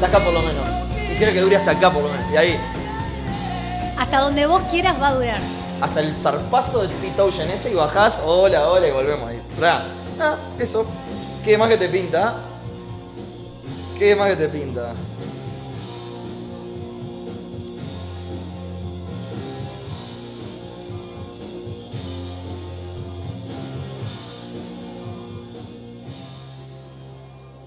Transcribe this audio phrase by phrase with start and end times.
[0.00, 0.66] Hasta acá por lo menos.
[1.08, 2.24] Quisiera que dure hasta acá por lo menos.
[2.32, 2.56] Y ahí,
[3.98, 5.40] Hasta donde vos quieras va a durar.
[5.82, 9.42] hasta el zarpazo del Pit Ocean ese y bajás, hola, hola y volvemos ahí.
[9.58, 9.82] Ra.
[10.18, 10.86] Ah, eso.
[11.44, 12.34] ¿Qué más que te pinta?
[13.98, 14.94] ¿Qué más que te pinta?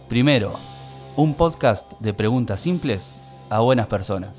[0.08, 0.54] Primero,
[1.16, 3.16] un podcast de preguntas simples
[3.50, 4.32] a buenas personas.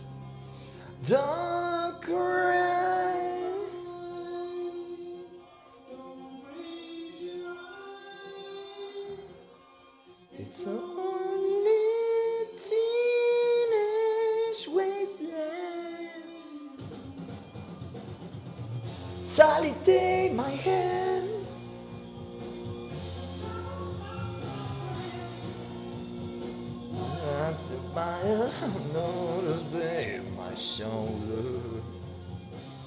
[20.34, 20.93] My hand.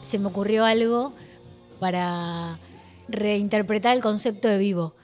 [0.02, 1.14] Se me ocurrió algo
[1.80, 2.60] para
[3.08, 4.96] reinterpretar el concepto de vivo.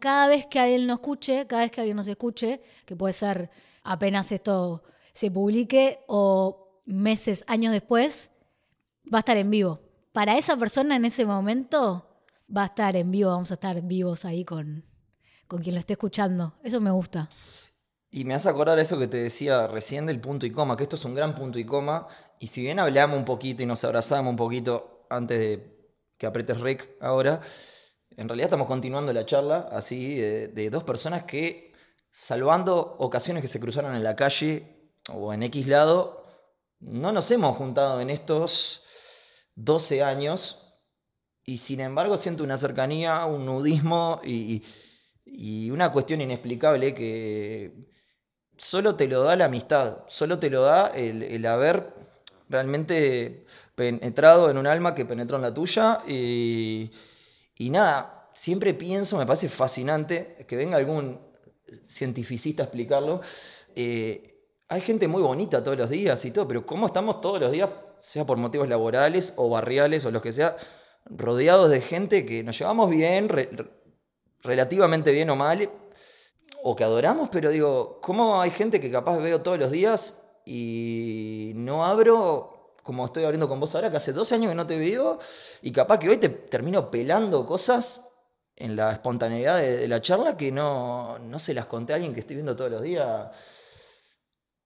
[0.00, 3.50] Cada vez que alguien nos escuche, cada vez que alguien nos escuche, que puede ser
[3.84, 8.32] apenas esto se publique o meses, años después,
[9.12, 9.80] va a estar en vivo.
[10.12, 12.08] Para esa persona en ese momento
[12.54, 14.84] va a estar en vivo, vamos a estar vivos ahí con,
[15.46, 16.54] con quien lo esté escuchando.
[16.64, 17.28] Eso me gusta.
[18.14, 20.96] Y me hace acordar eso que te decía recién del punto y coma, que esto
[20.96, 22.08] es un gran punto y coma.
[22.38, 26.60] Y si bien hablamos un poquito y nos abrazamos un poquito antes de que apretes
[26.60, 27.40] rec ahora,
[28.14, 31.72] en realidad estamos continuando la charla así de, dos personas que,
[32.10, 36.26] salvando ocasiones que se cruzaron en la calle o en X lado,
[36.80, 38.82] no nos hemos juntado en estos
[39.54, 40.76] 12 años.
[41.44, 47.90] Y sin embargo siento una cercanía, un nudismo y una cuestión inexplicable que
[48.62, 51.92] solo te lo da la amistad, solo te lo da el, el haber
[52.48, 56.90] realmente penetrado en un alma que penetró en la tuya y,
[57.56, 61.20] y nada, siempre pienso, me parece fascinante que venga algún
[61.86, 63.20] cientificista a explicarlo.
[63.74, 64.28] eh,
[64.68, 67.68] hay gente muy bonita todos los días y todo, pero ¿cómo estamos todos los días,
[67.98, 70.56] sea por motivos laborales o barriales o los que sea,
[71.06, 73.70] rodeados de gente que nos llevamos bien, re- re-
[74.42, 75.68] relativamente bien o mal,
[76.62, 81.52] o que adoramos, pero digo, ¿cómo hay gente que capaz veo todos los días y
[81.54, 84.76] no abro como estoy abriendo con vos ahora, que hace 12 años que no te
[84.76, 85.18] veo,
[85.62, 88.08] y capaz que hoy te termino pelando cosas
[88.56, 92.20] en la espontaneidad de, la charla que no, no se las conté a alguien que
[92.20, 93.28] estoy viendo todos los días.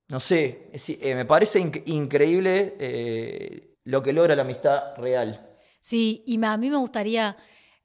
[0.08, 5.58] No sé, es- eh, me parece inc- increíble eh, lo que logra la amistad real.
[5.80, 7.36] Sí, y a mí me gustaría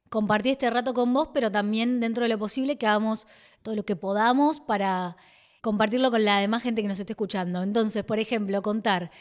[0.10, 3.28] compartir este rato con vos, pero también dentro de lo posible que hagamos
[3.62, 5.16] todo lo que podamos para
[5.62, 7.62] compartirlo con la demás gente que nos esté escuchando.
[7.62, 9.12] Entonces, por ejemplo, contar,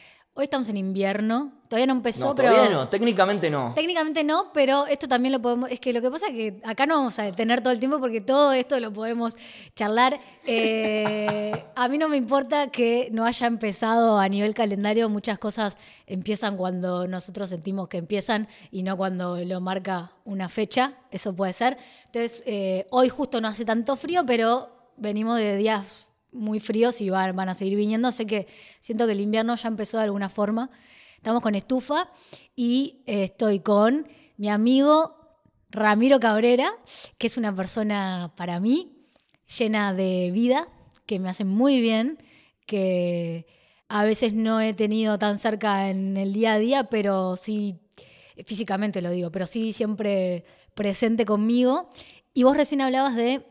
[0.40, 2.70] hoy estamos en invierno, todavía no empezó, No, pero...
[2.70, 3.74] no, técnicamente no.
[3.74, 5.70] Técnicamente no, pero esto también lo podemos.
[5.70, 8.00] Es que lo que pasa es que acá no vamos a detener todo el tiempo
[8.00, 9.36] porque todo esto lo podemos
[9.76, 10.18] charlar.
[10.46, 15.10] Eh, a mí no me importa que no haya empezado a nivel calendario.
[15.10, 15.76] Muchas cosas
[16.06, 20.94] empiezan cuando nosotros sentimos que empiezan y no cuando lo marca una fecha.
[21.10, 21.76] Eso puede ser.
[22.06, 27.10] Entonces, eh, hoy justo no hace tanto frío, pero venimos de días muy fríos y
[27.10, 28.08] van, a seguir viniendo.
[28.08, 28.46] Así que
[28.80, 30.70] siento que el invierno ya empezó de alguna forma.
[31.16, 32.10] Estamos con estufa
[32.56, 35.16] y eh, estoy con mi amigo
[35.70, 36.72] Ramiro Cabrera,
[37.18, 38.96] que es una persona para mí
[39.58, 40.68] llena de vida,
[41.06, 42.18] que me hace muy bien,
[42.66, 43.46] que
[43.88, 47.80] a veces no he tenido tan cerca en el día a día, pero sí,
[48.46, 50.44] físicamente lo digo, pero sí siempre
[50.74, 51.90] presente conmigo.
[52.32, 53.42] Y vos recién hablabas de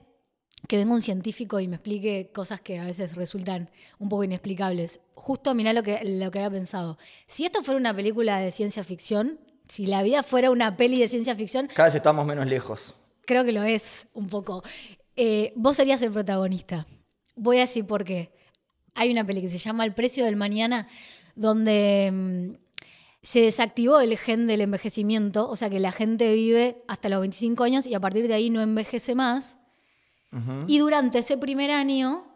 [0.70, 5.00] que venga un científico y me explique cosas que a veces resultan un poco inexplicables.
[5.16, 7.00] Justo mirá lo que, lo que había pensado.
[7.26, 11.08] Si esto fuera una película de ciencia ficción, si la vida fuera una peli de
[11.08, 12.94] ciencia ficción, Cada vez estamos menos lejos.
[13.26, 14.62] creo que lo es un poco.
[15.16, 16.86] Eh, vos serías el protagonista.
[17.36, 18.32] Voy a decir por qué.
[18.94, 20.88] Hay una peli que se llama El precio del mañana,
[21.36, 22.54] donde mm,
[23.24, 27.64] se desactivó el gen del envejecimiento, o sea que la gente vive hasta los 25
[27.64, 29.59] años y a partir de ahí no envejece más.
[30.68, 32.28] Y durante ese primer año,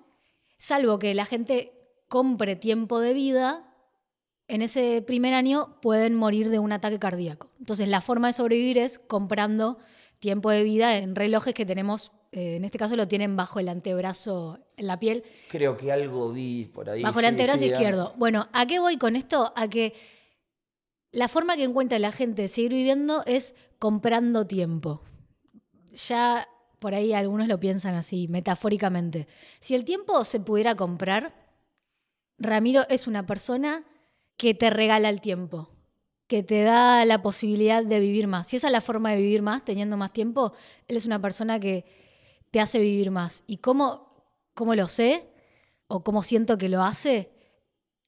[0.58, 1.74] salvo que la gente
[2.08, 3.74] compre tiempo de vida,
[4.48, 7.52] en ese primer año pueden morir de un ataque cardíaco.
[7.60, 9.78] Entonces la forma de sobrevivir es comprando
[10.20, 13.70] tiempo de vida en relojes que tenemos, eh, en este caso lo tienen bajo el
[13.70, 17.04] antebrazo, en la piel, Creo que algo vi por ahí.
[17.04, 18.14] bajo el antebrazo sí, izquierdo.
[18.18, 19.54] Bueno, ¿a qué voy con esto?
[19.56, 19.94] A que
[21.12, 25.04] la forma que encuentra la gente de seguir viviendo es comprando tiempo.
[25.92, 26.48] Ya
[26.84, 29.26] por ahí algunos lo piensan así, metafóricamente.
[29.62, 31.34] Si el tiempo se pudiera comprar,
[32.38, 33.86] Ramiro es una persona
[34.36, 35.70] que te regala el tiempo,
[36.28, 38.48] que te da la posibilidad de vivir más.
[38.48, 40.52] Si esa es la forma de vivir más, teniendo más tiempo,
[40.90, 41.86] él es una persona que
[42.52, 43.46] te hace vivir más.
[43.48, 44.12] ¿Y cómo,
[44.54, 45.30] cómo lo sé?
[45.88, 47.32] ¿O cómo siento que lo hace?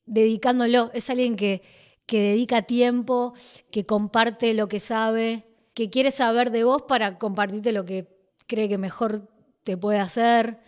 [0.05, 0.91] Dedicándolo.
[0.93, 1.61] Es alguien que,
[2.05, 3.35] que dedica tiempo,
[3.71, 8.14] que comparte lo que sabe, que quiere saber de vos para compartirte lo que
[8.47, 9.29] cree que mejor
[9.63, 10.59] te puede hacer.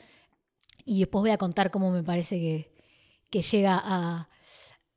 [0.85, 2.74] Y después voy a contar cómo me parece que,
[3.29, 4.27] que llega a,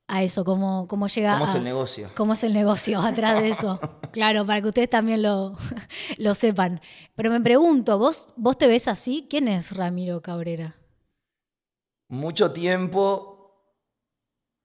[0.06, 2.10] a eso, cómo, cómo llega ¿Cómo es a- el negocio?
[2.16, 3.80] cómo es el negocio atrás de eso.
[4.10, 5.54] Claro, para que ustedes también lo,
[6.18, 6.80] lo sepan.
[7.14, 9.26] Pero me pregunto, ¿vos, ¿vos te ves así?
[9.30, 10.74] ¿Quién es Ramiro Cabrera?
[12.08, 13.36] Mucho tiempo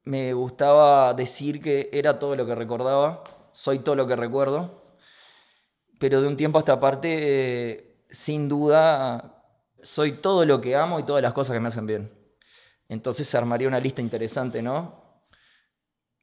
[0.04, 3.24] me gustaba decir que era todo lo que recordaba,
[3.54, 4.98] soy todo lo que recuerdo,
[6.00, 7.10] pero de un tiempo a esta parte,
[7.72, 9.44] eh, sin duda,
[9.84, 12.12] soy todo lo que amo y todas las cosas que me hacen bien.
[12.88, 15.24] Entonces se armaría una lista interesante, ¿no?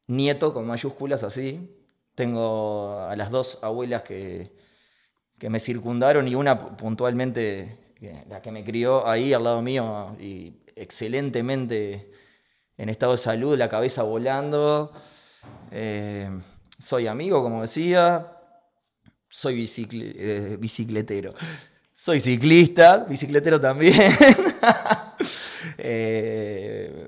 [0.07, 1.79] Nieto con mayúsculas así.
[2.15, 4.57] Tengo a las dos abuelas que,
[5.39, 7.95] que me circundaron y una pu- puntualmente,
[8.29, 12.11] la que me crió ahí al lado mío y excelentemente
[12.79, 14.93] en estado de salud, la cabeza volando.
[15.71, 16.31] Eh,
[16.79, 18.39] soy amigo, como decía.
[19.29, 21.33] Soy eh, bicicletero.
[22.03, 23.95] Soy ciclista, bicicletero también.
[25.79, 27.07] Eh,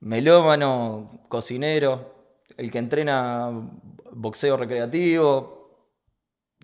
[0.00, 3.50] melómano, cocinero, el que entrena
[4.12, 5.88] boxeo recreativo,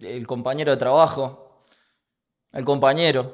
[0.00, 1.62] el compañero de trabajo,
[2.52, 3.30] el compañero.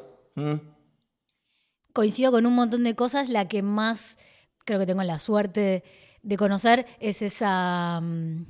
[1.92, 3.28] Coincido con un montón de cosas.
[3.28, 4.18] La que más
[4.64, 5.84] creo que tengo la suerte
[6.22, 8.46] de conocer es esa, mm,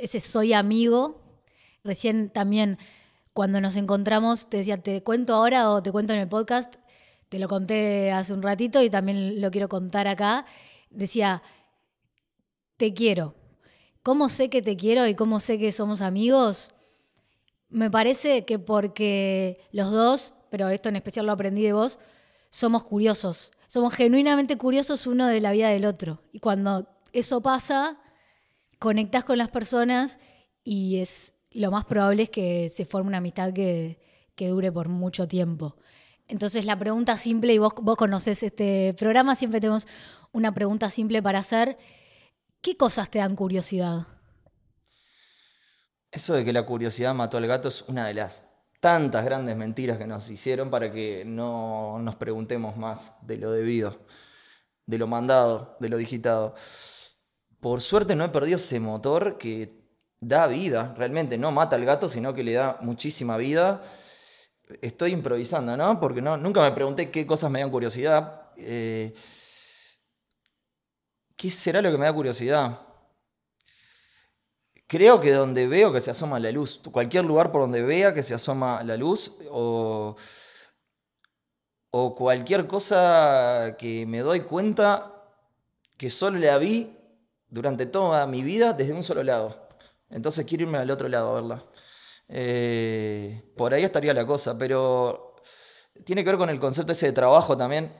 [0.00, 1.42] ese soy amigo.
[1.82, 2.78] Recién también
[3.32, 6.76] cuando nos encontramos te decía, ¿te cuento ahora o te cuento en el podcast?
[7.28, 10.46] Te lo conté hace un ratito y también lo quiero contar acá.
[10.90, 11.42] Decía,
[12.76, 13.36] te quiero.
[14.02, 16.70] ¿Cómo sé que te quiero y cómo sé que somos amigos?
[17.68, 21.98] Me parece que porque los dos, pero esto en especial lo aprendí de vos,
[22.50, 23.52] somos curiosos.
[23.68, 26.24] Somos genuinamente curiosos uno de la vida del otro.
[26.32, 28.00] Y cuando eso pasa,
[28.80, 30.18] conectás con las personas
[30.64, 33.98] y es lo más probable es que se forme una amistad que,
[34.34, 35.76] que dure por mucho tiempo.
[36.28, 39.86] Entonces la pregunta simple, y vos, vos conocés este programa, siempre tenemos
[40.32, 41.76] una pregunta simple para hacer.
[42.60, 44.06] ¿Qué cosas te dan curiosidad?
[46.12, 48.48] Eso de que la curiosidad mató al gato es una de las
[48.80, 53.98] tantas grandes mentiras que nos hicieron para que no nos preguntemos más de lo debido,
[54.86, 56.54] de lo mandado, de lo digitado.
[57.60, 59.79] Por suerte no he perdido ese motor que
[60.20, 63.82] da vida, realmente no mata al gato, sino que le da muchísima vida.
[64.82, 65.98] Estoy improvisando, ¿no?
[65.98, 68.42] Porque no, nunca me pregunté qué cosas me dan curiosidad.
[68.56, 69.14] Eh,
[71.36, 72.78] ¿Qué será lo que me da curiosidad?
[74.86, 78.22] Creo que donde veo que se asoma la luz, cualquier lugar por donde vea que
[78.22, 80.16] se asoma la luz, o,
[81.92, 85.14] o cualquier cosa que me doy cuenta
[85.96, 86.96] que solo la vi
[87.48, 89.69] durante toda mi vida desde un solo lado.
[90.10, 91.62] Entonces quiero irme al otro lado a verla.
[92.28, 95.36] Eh, por ahí estaría la cosa, pero
[96.04, 97.92] tiene que ver con el concepto ese de trabajo también.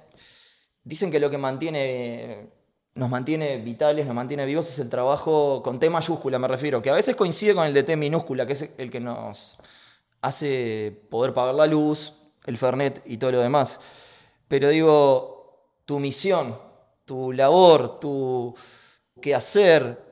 [0.85, 2.51] Dicen que lo que mantiene,
[2.95, 6.91] nos mantiene vitales, nos mantiene vivos es el trabajo con T mayúscula, me refiero, que
[6.91, 9.59] a veces coincide con el de T minúscula, que es el que nos
[10.23, 12.15] hace poder pagar la luz,
[12.47, 13.81] el Fernet y todo lo demás.
[14.49, 16.59] Pero digo, tu misión,
[17.05, 18.55] tu labor, tu
[19.21, 20.10] quehacer,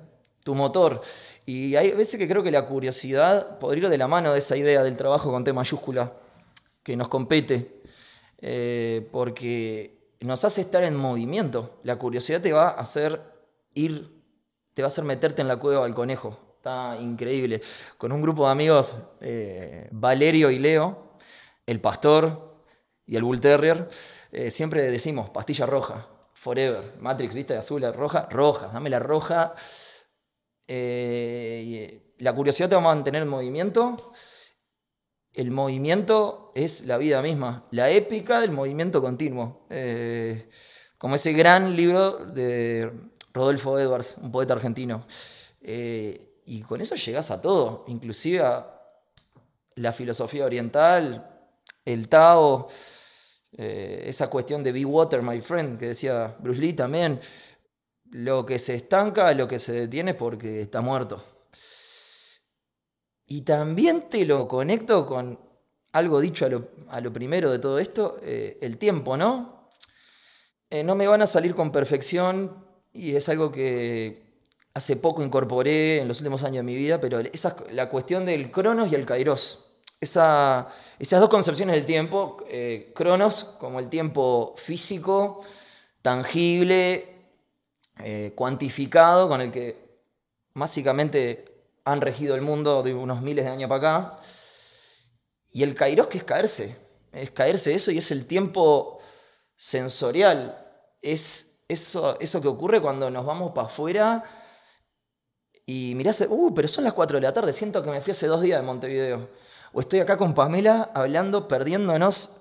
[0.48, 1.02] tu motor.
[1.44, 4.56] Y hay veces que creo que la curiosidad podría ir de la mano de esa
[4.56, 6.14] idea del trabajo con T mayúscula,
[6.82, 7.82] que nos compete,
[8.38, 11.80] eh, porque nos hace estar en movimiento.
[11.82, 13.20] La curiosidad te va a hacer
[13.74, 14.22] ir,
[14.72, 16.38] te va a hacer meterte en la cueva del conejo.
[16.56, 17.60] Está increíble.
[17.98, 21.12] Con un grupo de amigos, eh, Valerio y Leo,
[21.66, 22.54] el pastor
[23.04, 23.86] y el Bull Terrier,
[24.32, 26.94] eh, siempre decimos pastilla roja, forever.
[27.00, 27.54] Matrix, ¿viste?
[27.54, 29.54] Azul, roja, roja, dame la roja.
[30.68, 34.12] Eh, y la curiosidad te va a mantener en movimiento.
[35.34, 39.66] El movimiento es la vida misma, la épica del movimiento continuo.
[39.70, 40.48] Eh,
[40.98, 42.90] como ese gran libro de
[43.32, 45.06] Rodolfo Edwards, un poeta argentino.
[45.60, 48.74] Eh, y con eso llegas a todo, inclusive a
[49.76, 51.38] la filosofía oriental,
[51.84, 52.68] el Tao,
[53.56, 57.20] eh, esa cuestión de be water, my friend, que decía Bruce Lee también.
[58.10, 61.22] Lo que se estanca, lo que se detiene es porque está muerto.
[63.26, 65.38] Y también te lo conecto con
[65.92, 69.68] algo dicho a lo, a lo primero de todo esto, eh, el tiempo, ¿no?
[70.70, 74.28] Eh, no me van a salir con perfección y es algo que
[74.74, 78.50] hace poco incorporé en los últimos años de mi vida, pero esa, la cuestión del
[78.50, 79.64] cronos y el kairos.
[80.00, 85.42] Esa, esas dos concepciones del tiempo, eh, cronos como el tiempo físico,
[86.02, 87.17] tangible,
[88.00, 89.76] eh, cuantificado, con el que
[90.54, 91.44] básicamente
[91.84, 94.18] han regido el mundo de unos miles de años para acá,
[95.50, 96.76] y el kairos que es caerse,
[97.12, 98.98] es caerse eso y es el tiempo
[99.56, 100.66] sensorial,
[101.02, 104.24] es eso, eso que ocurre cuando nos vamos para afuera
[105.70, 108.26] y mirás, uh, pero son las 4 de la tarde, siento que me fui hace
[108.26, 109.28] dos días de Montevideo.
[109.74, 112.40] O estoy acá con Pamela hablando, perdiéndonos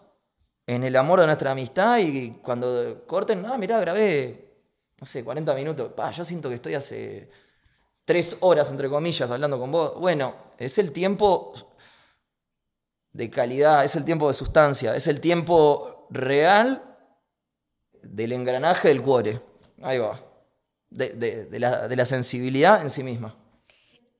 [0.65, 4.46] en el amor de nuestra amistad y cuando corten, ah, mirá, grabé,
[4.99, 5.91] no sé, 40 minutos.
[5.93, 7.29] Pa, yo siento que estoy hace
[8.05, 9.99] tres horas, entre comillas, hablando con vos.
[9.99, 11.53] Bueno, es el tiempo
[13.11, 16.83] de calidad, es el tiempo de sustancia, es el tiempo real
[18.01, 19.39] del engranaje del cuore.
[19.81, 20.19] Ahí va.
[20.89, 23.35] De, la, de, la, sensibilidad en sí misma.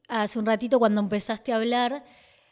[0.10, 2.04] Hace un ratito cuando empezaste a hablar,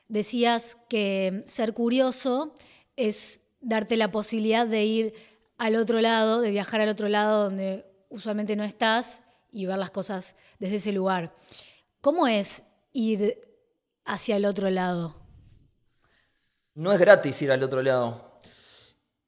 [0.08, 2.56] decías que ser curioso
[2.96, 5.14] es darte la posibilidad de ir
[5.58, 9.92] al otro lado, de viajar al otro lado donde usualmente no estás y ver las
[9.92, 11.36] cosas desde ese lugar.
[12.02, 13.40] ¿Cómo es ir
[14.06, 15.16] hacia el otro lado?
[16.74, 18.40] No es gratis ir al otro lado.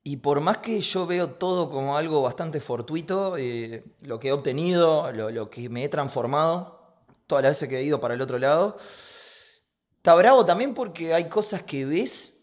[0.04, 4.32] Y por más que yo veo todo como algo bastante fortuito, eh, lo que he
[4.32, 6.96] obtenido, lo, que me he transformado,
[7.28, 8.78] todas las veces que he ido para el otro lado,
[9.98, 12.40] está bravo también porque hay cosas que ves,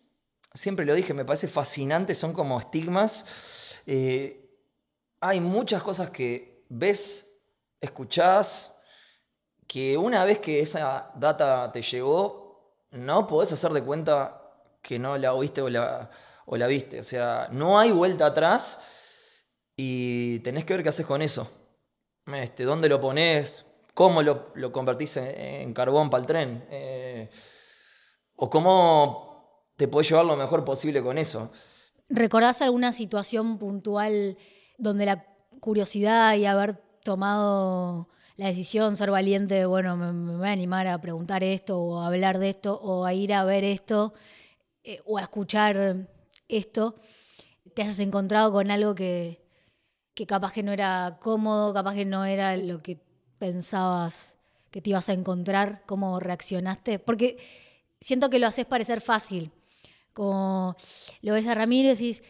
[0.53, 3.81] siempre lo dije, me parece fascinante, son como estigmas.
[3.87, 4.44] Eh,
[5.25, 7.41] hay muchas cosas que ves,
[7.81, 8.77] escuchás,
[9.67, 14.43] que una vez que esa data te llegó, no podés hacer de cuenta
[14.83, 17.01] que no la oíste o la viste.
[17.01, 18.81] O sea, no hay vuelta atrás
[19.75, 21.51] y tenés que ver qué haces con eso.
[22.27, 23.65] Este, ¿Dónde lo pones?
[23.95, 26.67] ¿Cómo lo, convertís en, carbón para el tren?
[26.71, 27.31] Eh,
[28.37, 31.51] ¿O cómo te puedes llevar lo mejor posible con eso?
[32.11, 34.37] ¿Recordás alguna situación puntual
[34.79, 35.25] donde la
[35.61, 41.45] curiosidad y haber tomado la decisión, ser valiente, bueno, me, voy a animar a preguntar
[41.45, 44.13] esto o a hablar de esto o a ir a ver esto
[44.83, 46.09] eh, o a escuchar
[46.49, 46.97] esto,
[47.75, 49.43] te hayas encontrado con algo que,
[50.27, 53.01] capaz que no era cómodo, capaz que no era lo que
[53.39, 54.37] pensabas
[54.71, 57.39] que te ibas a encontrar, cómo reaccionaste, porque
[58.01, 59.53] siento que lo haces parecer fácil,
[60.13, 60.77] como
[61.23, 62.23] lo ves a Ramiro y decís,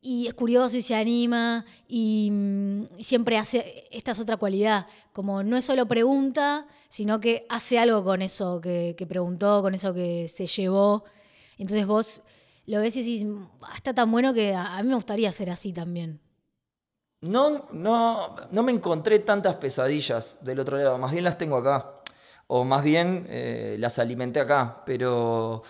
[0.00, 5.42] y es curioso y se anima y, mm, siempre hace, esta es otra cualidad, como
[5.42, 10.28] no es solo pregunta, sino que hace algo con eso que, preguntó, con eso que
[10.28, 11.04] se llevó.
[11.58, 12.22] Entonces vos
[12.66, 13.28] lo ves y dices,
[13.62, 16.20] ah, está tan bueno que a, mí me gustaría ser así también.
[17.22, 21.92] No, no, no me encontré tantas pesadillas del otro lado, más bien las tengo acá.
[22.48, 24.82] O más bien eh, las alimenté acá.
[24.86, 25.62] Pero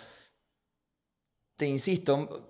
[1.56, 2.48] te insisto,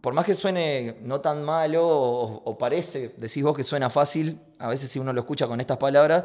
[0.00, 4.68] por más que suene no tan malo o, parece, decís vos que suena fácil, a
[4.68, 6.24] veces si uno lo escucha con estas palabras,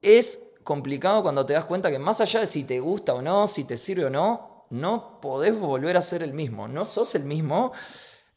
[0.00, 3.46] es complicado cuando te das cuenta que más allá de si te gusta o no,
[3.46, 7.24] si te sirve o no, no podés volver a ser el mismo, no sos el
[7.24, 7.72] mismo,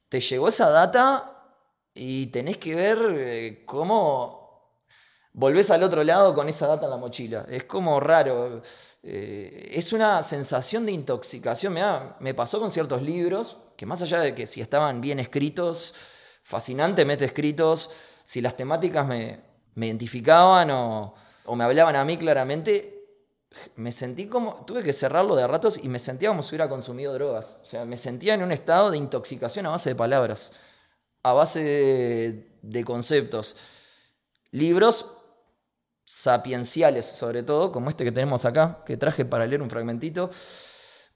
[0.10, 1.56] te llegó esa data
[1.94, 4.80] y tenés que ver eh, cómo
[5.34, 7.46] volvés al otro lado con esa data en la mochila.
[7.50, 8.62] Es como raro.
[9.04, 11.74] Eh, es una sensación de intoxicación.
[11.74, 11.84] Me,
[12.20, 15.96] me pasó con ciertos libros que más allá de que si estaban bien escritos,
[16.44, 17.90] fascinantemente escritos,
[18.24, 19.40] si las temáticas me,
[19.76, 21.16] identificaban o,
[21.56, 23.04] me hablaban a mí claramente,
[23.78, 27.12] me sentí como, tuve que cerrarlo de ratos y me sentía como si hubiera consumido
[27.12, 27.58] drogas.
[27.64, 30.52] O sea, me sentía en un estado de intoxicación a base de palabras,
[31.24, 33.56] a base de, conceptos.
[34.52, 35.08] Libros
[36.06, 40.30] sapienciales, sobre todo, como este que tenemos acá, que traje para leer un fragmentito.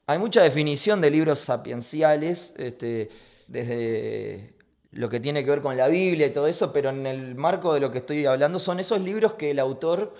[0.07, 3.09] Hay mucha definición de libros sapienciales, este,
[3.47, 4.55] desde
[4.91, 7.74] lo que tiene que ver con la Biblia y todo eso, pero en el marco
[7.74, 10.13] de lo que estoy hablando son esos libros que el autor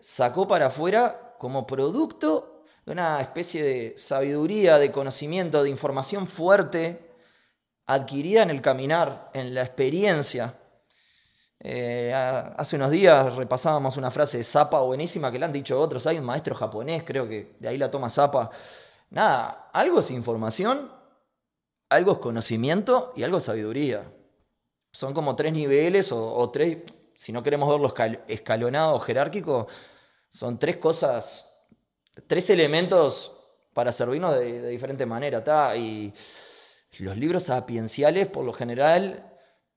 [0.00, 7.10] sacó para afuera como producto de una especie de sabiduría, de conocimiento, de información fuerte
[7.84, 10.54] adquirida en el caminar, en la experiencia.
[11.60, 16.06] Eh, hace unos días repasábamos una frase de Zapa buenísima que le han dicho otros.
[16.06, 18.50] Hay un maestro japonés, creo que de ahí la toma Zapa.
[19.12, 20.90] Nada, algo es información,
[21.90, 24.10] algo es conocimiento y algo es sabiduría.
[24.90, 26.78] Son como tres niveles o, o tres,
[27.14, 27.94] si no queremos verlo
[28.26, 29.66] escalonado o jerárquico,
[30.30, 31.46] son tres cosas,
[32.26, 33.36] tres elementos
[33.74, 35.44] para servirnos de, de diferente manera.
[35.44, 35.76] ¿tá?
[35.76, 36.10] Y
[37.00, 39.30] los libros sapienciales, por lo general,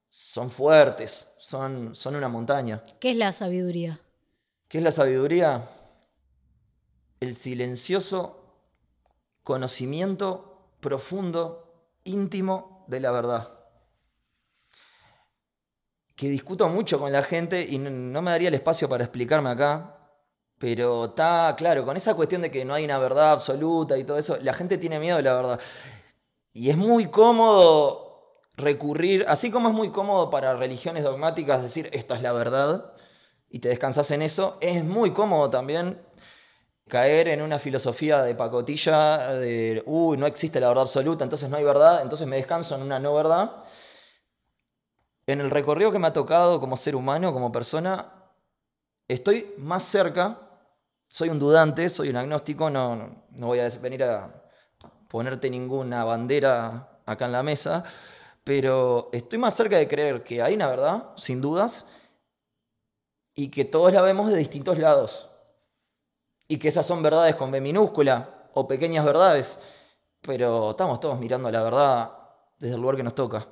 [0.07, 2.81] son fuertes, son, son una montaña.
[3.01, 3.99] ¿Qué es la sabiduría?
[4.69, 5.61] ¿Qué es la sabiduría?
[7.19, 8.44] El silencioso
[9.45, 11.71] conocimiento profundo,
[12.03, 13.47] íntimo de la verdad.
[16.15, 19.97] Que discuto mucho con la gente y no- me daría el espacio para explicarme acá,
[20.57, 24.17] pero está claro, con esa cuestión de que no hay una verdad absoluta y todo
[24.17, 25.59] eso, la gente tiene miedo de la verdad.
[26.51, 32.15] Y es muy cómodo recurrir, así como es muy cómodo para religiones dogmáticas decir esta
[32.15, 32.93] es la verdad
[33.49, 36.01] y te descansas en eso, es muy cómodo también
[36.87, 41.57] caer en una filosofía de pacotilla de, uy, no existe la verdad absoluta, entonces no
[41.57, 43.63] hay verdad, entonces me descanso en una no verdad.
[45.27, 48.13] En el recorrido que me ha tocado como ser humano, como persona,
[49.07, 50.39] estoy más cerca,
[51.07, 54.43] soy un dudante, soy un agnóstico, no, no, no voy a venir a
[55.09, 57.83] ponerte ninguna bandera acá en la mesa,
[58.43, 61.87] pero estoy más cerca de creer que hay una verdad, sin dudas,
[63.33, 65.29] y que todos la vemos de distintos lados
[66.47, 69.59] y que esas son verdades con B minúscula o pequeñas verdades,
[70.21, 72.11] pero estamos todos mirando la verdad
[72.59, 73.47] desde el lugar que nos toca.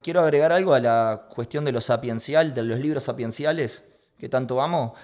[0.00, 3.84] Quiero agregar algo a la cuestión de lo sapiencial, de los libros sapienciales
[4.18, 4.94] que tanto amo.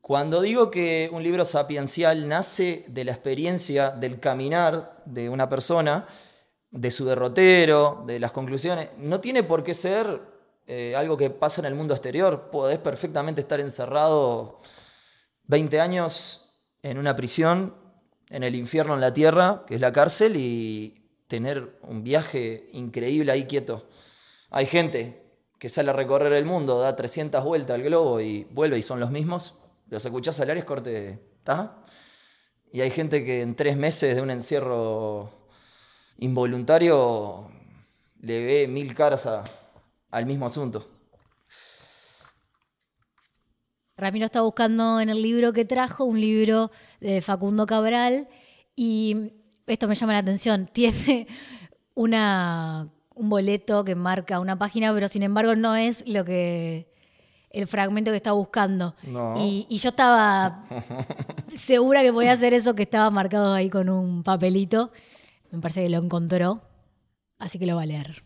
[0.00, 6.06] Cuando digo que un libro sapiencial nace de la experiencia del caminar de una persona,
[6.70, 10.20] de su derrotero, de las conclusiones, no tiene por qué ser
[10.66, 12.48] eh, algo que pasa en el mundo exterior.
[12.50, 14.58] Podés perfectamente estar encerrado
[15.50, 17.74] 20 años en una prisión,
[18.28, 23.32] en el infierno en la tierra, que es la cárcel, y tener un viaje increíble
[23.32, 23.88] ahí quieto.
[24.50, 25.20] Hay gente
[25.58, 29.00] que sale a recorrer el mundo, da 300 vueltas al globo y vuelve y son
[29.00, 29.54] los mismos.
[29.88, 31.82] Los escuchás es corte, ¿está?
[32.72, 35.30] Y hay gente que en tres meses de un encierro
[36.18, 37.50] involuntario
[38.20, 39.28] le ve mil caras
[40.12, 40.86] al mismo asunto.
[44.00, 48.28] Ramiro está buscando en el libro que trajo, un libro de Facundo Cabral,
[48.74, 49.32] y
[49.66, 50.66] esto me llama la atención.
[50.72, 51.26] Tiene
[51.94, 56.90] una, un boleto que marca una página, pero sin embargo no es lo que
[57.50, 58.94] el fragmento que está buscando.
[59.02, 59.34] No.
[59.36, 60.64] Y, y yo estaba
[61.54, 64.92] segura que podía hacer eso que estaba marcado ahí con un papelito.
[65.50, 66.62] Me parece que lo encontró,
[67.38, 68.24] así que lo va a leer.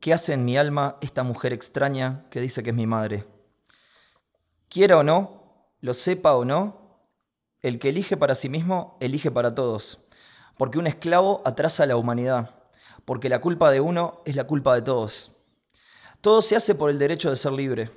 [0.00, 3.24] ¿Qué hace en mi alma esta mujer extraña que dice que es mi madre?
[4.74, 6.98] Quiera o no, lo sepa o no,
[7.60, 10.00] el que elige para sí mismo, elige para todos.
[10.58, 12.50] Porque un esclavo atrasa a la humanidad.
[13.04, 15.30] Porque la culpa de uno es la culpa de todos.
[16.20, 17.88] Todo se hace por el derecho de ser libre.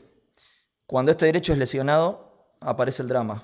[0.86, 3.44] Cuando este derecho es lesionado, aparece el drama.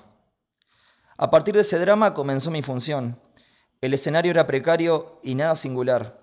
[1.16, 3.20] A partir de ese drama comenzó mi función.
[3.80, 6.20] El escenario era precario y nada singular.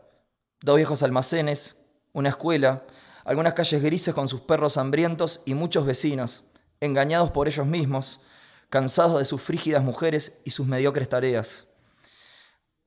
[0.61, 1.75] Dos viejos almacenes,
[2.13, 2.85] una escuela,
[3.25, 6.45] algunas calles grises con sus perros hambrientos y muchos vecinos,
[6.81, 8.19] engañados por ellos mismos,
[8.69, 11.67] cansados de sus frígidas mujeres y sus mediocres tareas.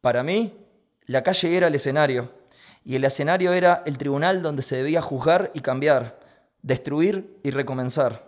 [0.01, 0.53] Para mí,
[1.07, 2.29] la calle era el escenario,
[2.85, 6.21] y el escenario era el tribunal donde se debía juzgar y cambiar,
[6.61, 8.21] destruir y recomenzar.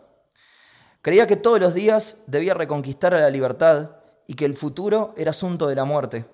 [1.03, 3.91] Creía que todos los días debía reconquistar a la libertad
[4.27, 6.25] y que el futuro era asunto de la muerte.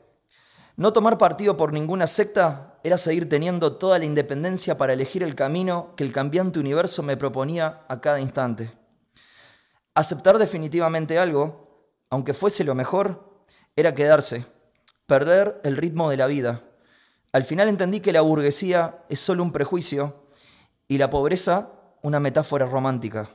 [0.77, 5.35] No tomar partido por ninguna secta era seguir teniendo toda la independencia para elegir el
[5.35, 8.82] camino que el cambiante universo me proponía a cada instante.
[9.95, 13.41] Aceptar definitivamente algo, aunque fuese lo mejor,
[13.77, 14.45] era quedarse,
[15.07, 16.61] perder el ritmo de la vida.
[17.33, 20.25] Al final entendí que la burguesía es solo un prejuicio
[20.89, 21.71] y la pobreza
[22.03, 23.31] una metáfora romántica.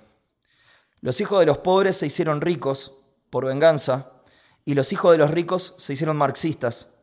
[1.01, 2.93] Los hijos de los pobres se hicieron ricos
[3.29, 4.11] por venganza
[4.65, 6.93] y los hijos de los ricos se hicieron marxistas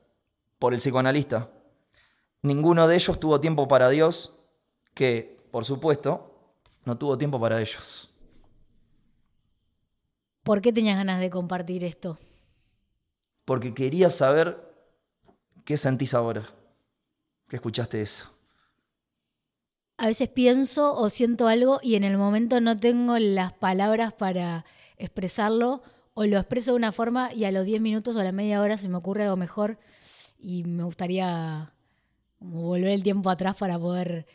[0.59, 1.51] por el psicoanalista.
[2.43, 4.35] Ninguno de ellos tuvo tiempo para Dios,
[4.93, 8.11] que, por supuesto, no tuvo tiempo para ellos.
[10.45, 12.19] ¿Por qué tenías ganas de compartir esto?
[13.47, 14.59] Porque quería saber
[15.65, 16.47] qué sentís ahora,
[17.49, 18.31] que escuchaste eso.
[19.97, 24.67] A veces pienso o siento algo y en el momento no tengo las palabras para
[24.99, 28.33] expresarlo o lo expreso de una forma y a los 10 minutos o a la
[28.33, 29.79] media hora se me ocurre algo mejor
[30.39, 31.73] y me gustaría
[32.39, 34.27] como volver el tiempo atrás para poder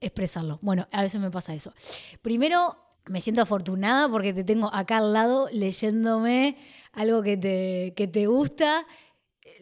[0.00, 0.58] expresarlo.
[0.60, 1.72] Bueno, a veces me pasa eso.
[2.20, 6.56] Primero, me siento afortunada porque te tengo acá al lado leyéndome
[6.92, 8.86] algo que te, que te gusta.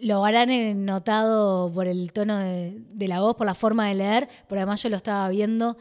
[0.01, 4.61] Lo habrán notado por el tono de, la voz, por la forma de leer, pero
[4.61, 5.77] además yo lo estaba viendo,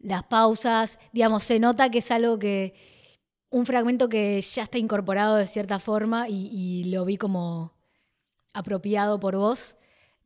[0.00, 2.74] las pausas, digamos, se nota que es algo que
[3.50, 7.72] un fragmento que ya está incorporado de cierta forma y, y lo vi como
[8.52, 9.76] apropiado por vos.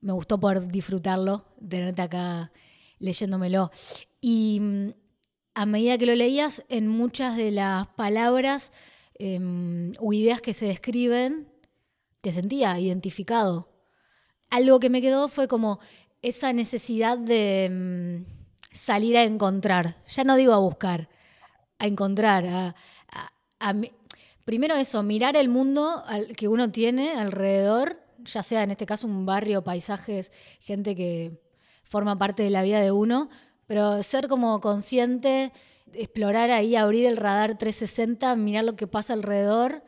[0.01, 2.51] Me gustó por disfrutarlo, tenerte acá
[2.99, 3.71] leyéndomelo.
[4.21, 4.91] Y mm,
[5.59, 8.71] a medida que lo leías, en muchas de las palabras
[9.19, 11.49] em, o ideas que se describen,
[12.21, 13.69] te sentía identificado.
[14.51, 15.81] Algo que me quedó fue como
[16.23, 19.97] esa necesidad de mm, salir a encontrar.
[20.07, 21.09] Ya no digo a buscar,
[21.81, 22.77] a encontrar.
[23.59, 23.75] A,
[24.45, 26.05] primero eso, mirar el mundo
[26.37, 31.43] que uno tiene alrededor, ya sea en este caso un barrio, paisajes, gente que
[31.83, 33.29] forma parte de la vida de uno,
[33.69, 35.53] pero ser como consciente,
[35.93, 39.85] explorar ahí, abrir el radar 360, mirar lo que pasa alrededor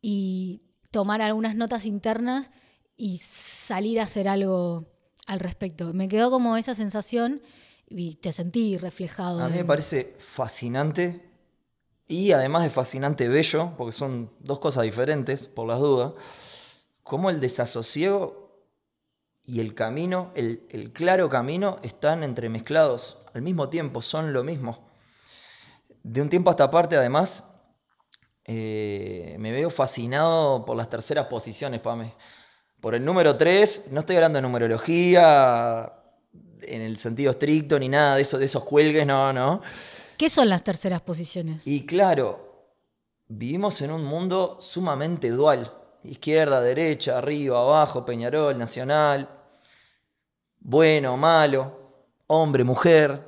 [0.00, 2.50] y tomar algunas notas internas
[2.96, 4.86] y salir a hacer algo
[5.26, 5.92] al respecto.
[5.94, 7.42] Me quedó como esa sensación
[7.88, 9.40] y te sentí reflejado.
[9.40, 11.22] A mí me parece fascinante
[12.06, 16.12] y además de fascinante bello, porque son dos cosas diferentes, por las dudas,
[17.02, 18.45] cómo el desasosiego
[19.46, 24.88] y el camino, el, el claro camino, están entremezclados al mismo tiempo, son lo mismo.
[26.02, 27.44] De un tiempo a esta parte, además,
[28.44, 32.14] eh, me veo fascinado por las terceras posiciones, Pame.
[32.80, 35.92] Por el número 3, no estoy hablando de numerología
[36.62, 39.62] en el sentido estricto ni nada de eso, de esos cuelgues, no, no.
[40.16, 41.66] ¿Qué son las terceras posiciones?
[41.66, 42.72] Y claro,
[43.28, 45.72] vivimos en un mundo sumamente dual.
[46.04, 49.35] Izquierda, derecha, arriba, abajo, Peñarol, Nacional.
[50.68, 51.78] Bueno, malo,
[52.26, 53.22] hombre, mujer.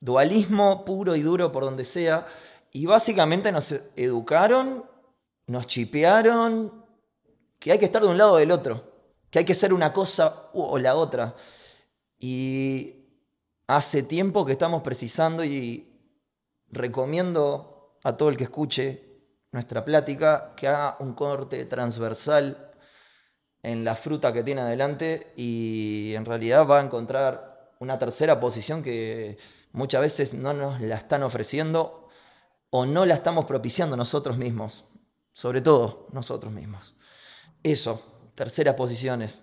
[0.00, 2.26] Dualismo puro y duro por donde sea.
[2.72, 4.82] Y básicamente nos educaron,
[5.46, 6.86] nos chipearon,
[7.58, 8.82] que hay que estar de un lado o del otro.
[9.30, 11.36] Que hay que ser una cosa o la otra.
[12.18, 12.94] Y
[13.66, 16.00] hace tiempo que estamos precisando y
[16.70, 19.04] recomiendo a todo el que escuche
[19.52, 22.67] nuestra plática que haga un corte transversal
[23.62, 28.82] en la fruta que tiene adelante y en realidad va a encontrar una tercera posición
[28.82, 29.38] que
[29.72, 32.08] muchas veces no nos la están ofreciendo
[32.70, 34.84] o no la estamos propiciando nosotros mismos,
[35.32, 36.94] sobre todo nosotros mismos.
[37.62, 38.02] Eso,
[38.34, 39.40] terceras posiciones,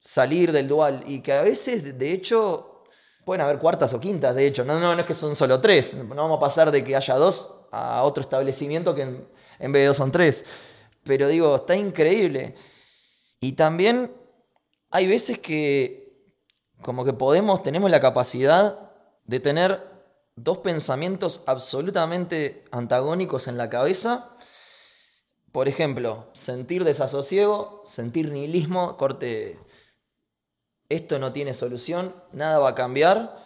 [0.00, 2.82] salir del dual y que a veces, de hecho,
[3.24, 5.94] pueden haber cuartas o quintas, de hecho, no, no, no es que son solo tres,
[5.94, 9.82] no vamos a pasar de que haya dos a otro establecimiento que en, en vez
[9.82, 10.44] de dos son tres,
[11.04, 12.54] pero digo, está increíble.
[13.42, 14.14] Y también
[14.90, 16.38] hay veces que
[16.80, 18.92] como que podemos, tenemos la capacidad
[19.24, 19.82] de tener
[20.36, 24.36] dos pensamientos absolutamente antagónicos en la cabeza.
[25.50, 29.58] Por ejemplo, sentir desasosiego, sentir nihilismo, corte,
[30.88, 33.36] esto no tiene solución, nada va a cambiar.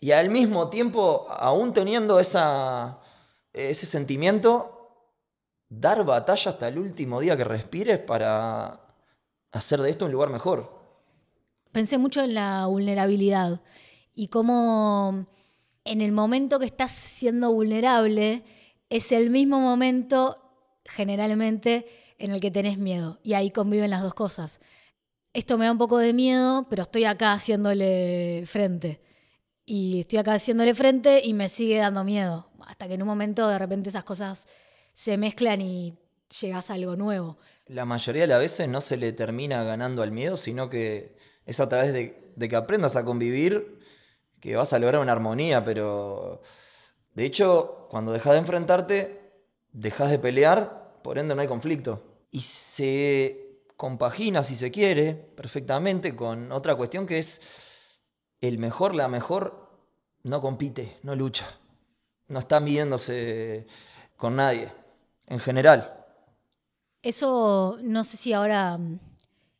[0.00, 2.98] Y al mismo tiempo, aún teniendo esa,
[3.52, 5.06] ese sentimiento,
[5.68, 8.83] dar batalla hasta el último día que respires para
[9.58, 10.82] hacer de esto un lugar mejor.
[11.72, 13.60] Pensé mucho en la vulnerabilidad
[14.14, 15.26] y cómo
[15.84, 18.44] en el momento que estás siendo vulnerable
[18.88, 20.36] es el mismo momento
[20.84, 21.86] generalmente
[22.18, 24.60] en el que tenés miedo y ahí conviven las dos cosas.
[25.32, 29.02] Esto me da un poco de miedo, pero estoy acá haciéndole frente.
[29.66, 32.50] Y estoy acá haciéndole frente y me sigue dando miedo.
[32.66, 34.46] Hasta que en un momento de repente esas cosas
[34.92, 35.98] se mezclan y
[36.40, 37.36] llegas a algo nuevo.
[37.66, 41.60] La mayoría de las veces no se le termina ganando al miedo, sino que es
[41.60, 43.80] a través de, que aprendas a convivir
[44.40, 46.42] que vas a lograr una armonía, pero
[47.14, 49.32] de hecho, cuando dejas de enfrentarte,
[49.72, 52.02] dejas de pelear, por ende no hay conflicto.
[52.30, 57.40] Y se compagina, si se quiere, perfectamente con otra cuestión que es
[58.40, 59.70] el mejor, la mejor,
[60.24, 61.46] no compite, no lucha,
[62.28, 63.66] no está midiéndose
[64.16, 64.70] con nadie,
[65.26, 66.03] en general.
[67.04, 68.98] Eso no sé si ahora, mm,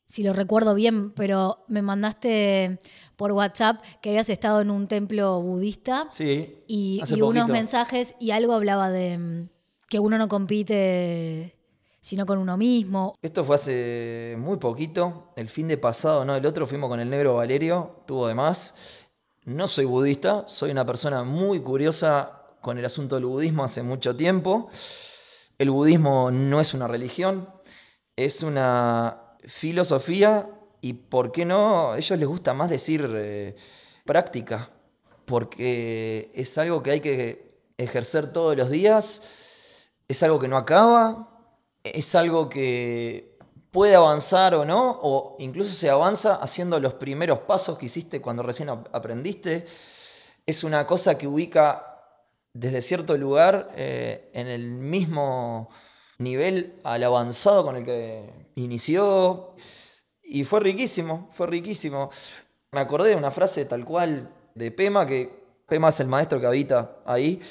[0.07, 2.79] si lo recuerdo bien, pero me mandaste
[3.17, 8.15] por WhatsApp que habías estado en un templo budista Sí, y, hace y unos mensajes
[8.19, 9.49] y algo hablaba de mm,
[9.89, 11.55] que uno no compite
[12.01, 13.15] sino con uno mismo.
[13.23, 16.37] Esto fue hace muy poquito, el fin de pasado, ¿no?
[16.37, 18.75] El otro fuimos con el negro Valerio, tuvo de más.
[19.45, 24.15] No soy budista, soy una persona muy curiosa con el asunto del budismo hace mucho
[24.15, 24.69] tiempo.
[25.59, 27.49] El budismo no es una religión,
[28.17, 31.93] es una filosofía y, ¿por qué no?
[31.93, 33.57] A ellos les gusta más decir eh,
[34.05, 34.71] práctica,
[35.25, 39.23] porque es algo que hay que ejercer todos los días,
[40.09, 41.31] es algo que no acaba,
[41.83, 43.39] es algo que
[43.71, 48.43] puede avanzar o no, o incluso se avanza haciendo los primeros pasos que hiciste cuando
[48.43, 49.67] recién ap- aprendiste.
[50.47, 51.94] Es una cosa que ubica
[52.55, 55.69] desde cierto lugar eh, en el mismo
[56.19, 59.55] nivel al avanzado con el que inició.
[60.23, 62.11] Y fue riquísimo, fue riquísimo.
[62.71, 66.47] Me acordé de una frase tal cual de Pema, que Pema es el maestro que
[66.47, 67.43] habita ahí.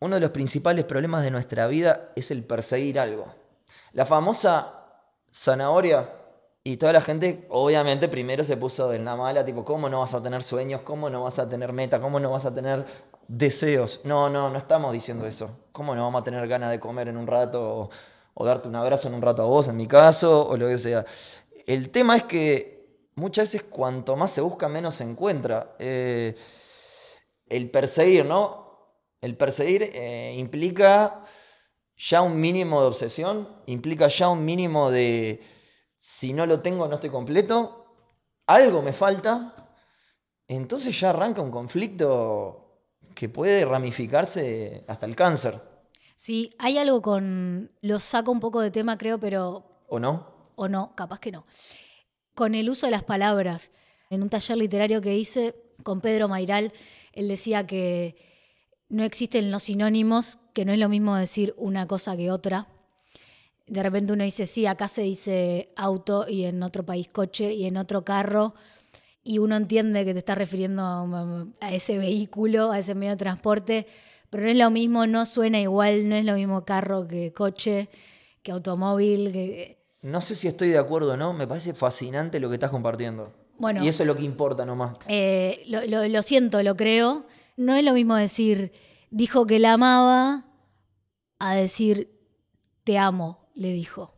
[0.00, 3.26] Uno de los principales problemas de nuestra vida es el perseguir algo.
[3.92, 4.84] La famosa
[5.32, 6.10] zanahoria
[6.66, 10.14] y toda la gente, obviamente, primero se puso en la mala, tipo, ¿cómo no vas
[10.14, 10.80] a tener sueños?
[10.80, 12.00] ¿Cómo no vas a tener meta?
[12.00, 12.84] ¿Cómo no vas a tener
[13.28, 14.00] deseos?
[14.02, 15.60] No, no, no estamos diciendo eso.
[15.70, 17.88] ¿Cómo no vamos a tener ganas de comer en un rato
[18.34, 20.76] o, darte un abrazo en un rato a vos, en mi caso, o lo que
[20.76, 21.06] sea?
[21.68, 25.76] El tema es que muchas veces cuanto más se busca, menos se encuentra.
[25.78, 26.34] Eh,
[27.48, 29.04] el perseguir, ¿no?
[29.20, 31.22] El perseguir eh, implica
[31.96, 35.54] ya un mínimo de obsesión, implica ya un mínimo de
[35.98, 37.86] si no lo tengo no estoy completo,
[38.46, 39.54] algo me falta,
[40.48, 42.80] entonces ya arranca un conflicto
[43.14, 45.60] que puede ramificarse hasta el cáncer.
[46.16, 49.64] Sí, hay algo con, lo saco un poco de tema creo, pero...
[49.88, 50.26] ¿O no?
[50.54, 51.44] O no, capaz que no.
[52.34, 53.70] Con el uso de las palabras.
[54.08, 56.72] En un taller literario que hice con Pedro Mairal,
[57.12, 58.16] él decía que
[58.88, 62.68] no existen los sinónimos, que no es lo mismo decir una cosa que otra
[63.66, 67.66] de repente uno dice, sí, acá se dice auto y en otro país coche y
[67.66, 68.54] en otro carro,
[69.24, 70.82] y uno entiende que te está refiriendo
[71.60, 73.86] a, ese vehículo, a ese medio de transporte,
[74.30, 77.88] pero no es lo mismo, no suena igual, no es lo mismo carro que coche,
[78.44, 79.32] que automóvil.
[79.32, 79.78] Que...
[80.02, 83.32] No sé si estoy de acuerdo o no, me parece fascinante lo que estás compartiendo.
[83.58, 84.96] Bueno, y eso es lo que importa nomás.
[85.08, 87.26] Eh, lo, lo siento, lo creo.
[87.56, 88.70] No es lo mismo decir,
[89.10, 90.44] dijo que la amaba,
[91.38, 92.12] a decir,
[92.84, 94.14] te amo le dijo.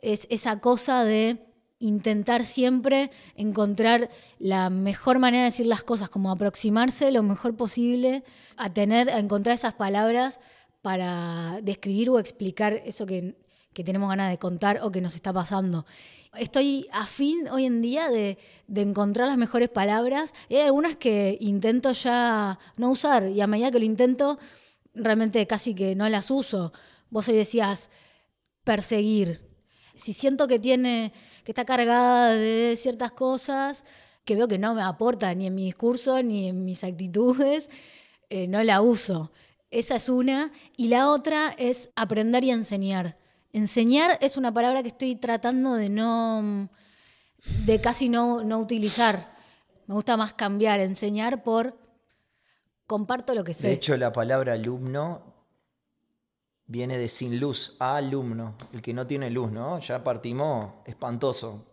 [0.00, 1.46] Es esa cosa de
[1.78, 8.22] intentar siempre encontrar la mejor manera de decir las cosas, como aproximarse lo mejor posible
[8.56, 10.40] a tener, a encontrar esas palabras
[10.82, 13.36] para describir o explicar eso que,
[13.72, 15.86] tenemos ganas de contar o que nos está pasando.
[16.36, 18.36] Estoy afín hoy en día de,
[18.66, 20.34] de encontrar las mejores palabras.
[20.50, 24.38] Hay algunas que intento ya no usar y a medida que lo intento,
[24.92, 26.74] realmente casi que no las uso.
[27.08, 27.88] Vos hoy decías,
[28.70, 29.40] perseguir.
[29.96, 33.84] Si siento que tiene, que está cargada de ciertas cosas
[34.24, 37.68] que veo que no me aporta ni en mi discurso ni en mis actitudes,
[38.28, 39.32] eh, no la uso.
[39.72, 40.52] Esa es una.
[40.76, 43.18] Y la otra es aprender y enseñar.
[43.52, 46.68] Enseñar es una palabra que estoy tratando de no,
[47.66, 49.34] de casi no, no utilizar.
[49.88, 51.76] Me gusta más cambiar, enseñar por
[52.86, 53.66] comparto lo que sé.
[53.66, 55.29] De hecho, la palabra alumno
[56.70, 59.80] viene de sin luz, alumno, el que no tiene luz, ¿no?
[59.80, 61.64] Ya partimos espantoso.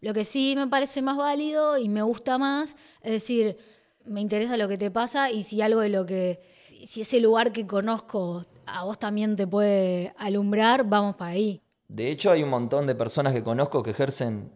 [0.00, 3.58] Lo que sí me parece más válido y me gusta más, es decir,
[4.04, 6.40] me interesa lo que te pasa y si algo de lo que,
[6.86, 11.60] si ese lugar que conozco a vos también te puede alumbrar, vamos para ahí.
[11.88, 14.52] De hecho, hay un montón de personas que conozco que ejercen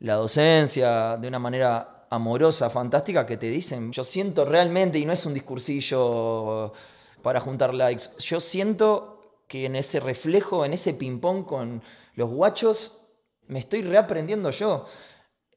[0.00, 5.14] la docencia de una manera amorosa, fantástica, que te dicen, yo siento realmente, y no
[5.14, 6.74] es un discursillo
[7.28, 8.04] para juntar likes.
[8.20, 11.82] Yo siento que en ese reflejo, en ese ping-pong con
[12.14, 13.02] los guachos,
[13.48, 14.86] me estoy reaprendiendo yo.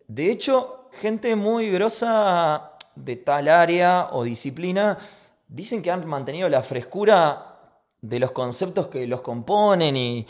[0.05, 4.97] De hecho, gente muy grosa de tal área o disciplina
[5.47, 10.27] dicen que han mantenido la frescura de los conceptos que los componen y,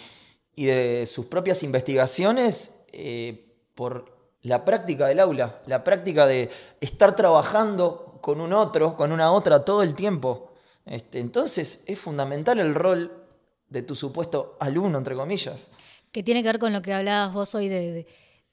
[0.55, 6.51] de sus propias investigaciones eh, por la práctica del aula, la práctica de
[6.81, 10.50] estar trabajando con un otro, con una otra todo el tiempo.
[10.85, 13.11] Este, entonces es fundamental el rol
[13.69, 15.71] de tu supuesto alumno, entre comillas.
[16.11, 18.05] Que tiene que ver con lo que hablabas vos hoy de,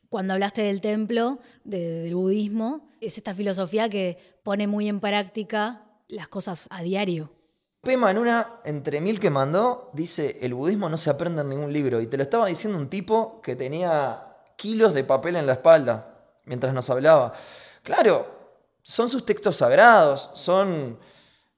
[0.08, 2.88] cuando hablaste del templo, del budismo.
[3.00, 7.30] Es esta filosofía que pone muy en práctica las cosas a diario.
[7.82, 11.72] Pema en una entre mil que mandó dice, el budismo no se aprende en ningún
[11.72, 12.00] libro.
[12.00, 16.14] Y te lo estaba diciendo un tipo que tenía kilos de papel en la espalda
[16.44, 17.32] mientras nos hablaba.
[17.82, 18.26] Claro,
[18.82, 20.98] son sus textos sagrados, son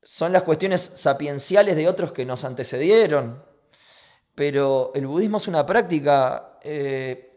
[0.02, 3.42] son las cuestiones sapienciales de otros que nos antecedieron.
[4.34, 6.58] Pero el budismo es una práctica.
[6.62, 7.34] Eh,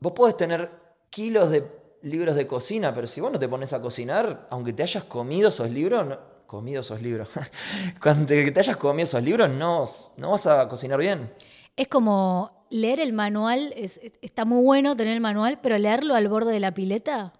[0.00, 0.70] vos podés tener
[1.10, 4.82] kilos de libros de cocina, pero si vos no te pones a cocinar, aunque te
[4.82, 7.28] hayas comido esos libros, no, comido esos libros,
[8.02, 9.84] cuando te, hayas comido esos libros, no,
[10.16, 11.32] no vas a cocinar bien.
[11.76, 16.52] Es como leer el manual, está muy bueno tener el manual, pero leerlo al borde
[16.52, 17.32] de la pileta,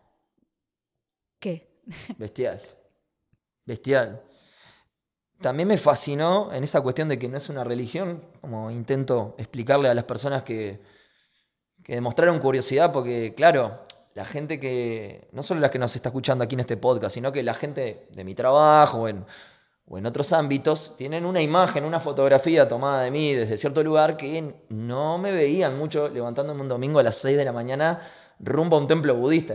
[1.38, 1.82] ¿qué?
[2.18, 2.60] Bestial.
[3.64, 4.22] Bestial.
[5.40, 9.88] También me fascinó en esa cuestión de que no es una religión, como intento explicarle
[9.88, 10.80] a las personas que,
[11.84, 13.82] que demostraron curiosidad, porque claro,
[14.14, 17.30] la gente que, no solo las que nos está escuchando aquí en este podcast, sino
[17.30, 19.24] que la gente de mi trabajo, en,
[19.86, 24.16] o en otros ámbitos, tienen una imagen, una fotografía tomada de mí desde cierto lugar
[24.16, 28.02] que no me veían mucho levantándome un domingo a las 6 de la mañana
[28.40, 29.54] rumbo a un templo budista.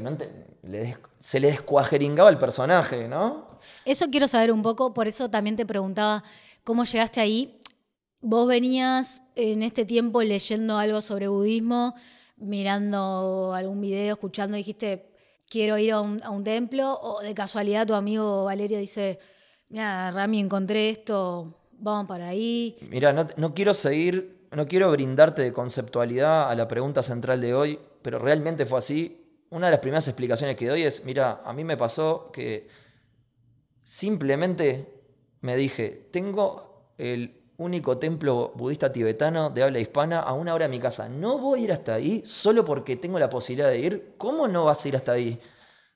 [1.20, 3.53] Se le descuajeringaba el personaje, ¿no?
[3.86, 6.24] Eso quiero saber un poco, por eso también te preguntaba
[6.64, 7.60] cómo llegaste ahí.
[8.22, 11.94] Vos venías en este tiempo leyendo algo sobre budismo,
[12.38, 15.14] mirando algún video, escuchando, dijiste,
[15.50, 19.20] quiero ir a un, templo, o de casualidad tu amigo Valerio dice,
[19.70, 22.78] mira, Rami, encontré esto, vamos para ahí.
[22.90, 27.80] Mira, no, quiero seguir, no quiero brindarte de conceptualidad a la pregunta central de hoy,
[28.02, 29.20] pero realmente fue así.
[29.50, 32.68] Una de las primeras explicaciones que doy es, mira, a mí me pasó que
[33.84, 35.02] simplemente
[35.42, 40.70] me dije, tengo el único templo budista tibetano de habla hispana a una hora de
[40.70, 41.10] mi casa.
[41.10, 44.14] No voy a ir hasta ahí solo porque tengo la posibilidad de ir.
[44.18, 45.40] ¿Cómo no vas a ir hasta ahí?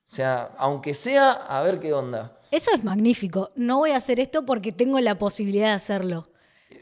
[0.10, 2.40] O sea, aunque sea, a ver qué onda.
[2.52, 3.52] Eso es magnífico.
[3.56, 6.30] No voy a hacer esto porque tengo la posibilidad de hacerlo.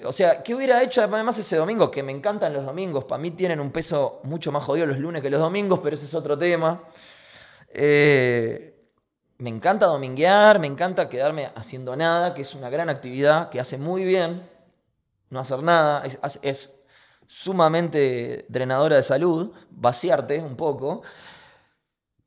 [0.03, 1.89] O sea, ¿qué hubiera hecho además ese domingo?
[1.89, 3.05] Que me encantan los domingos.
[3.05, 6.05] Para mí tienen un peso mucho más jodido los lunes que los domingos, pero ese
[6.05, 6.83] es otro tema.
[7.69, 8.74] Eh,
[9.37, 13.77] me encanta dominguear, me encanta quedarme haciendo nada, que es una gran actividad que hace
[13.77, 14.49] muy bien.
[15.29, 16.03] No hacer nada
[16.41, 16.75] es,
[17.27, 21.01] sumamente drenadora de salud, vaciarte un poco.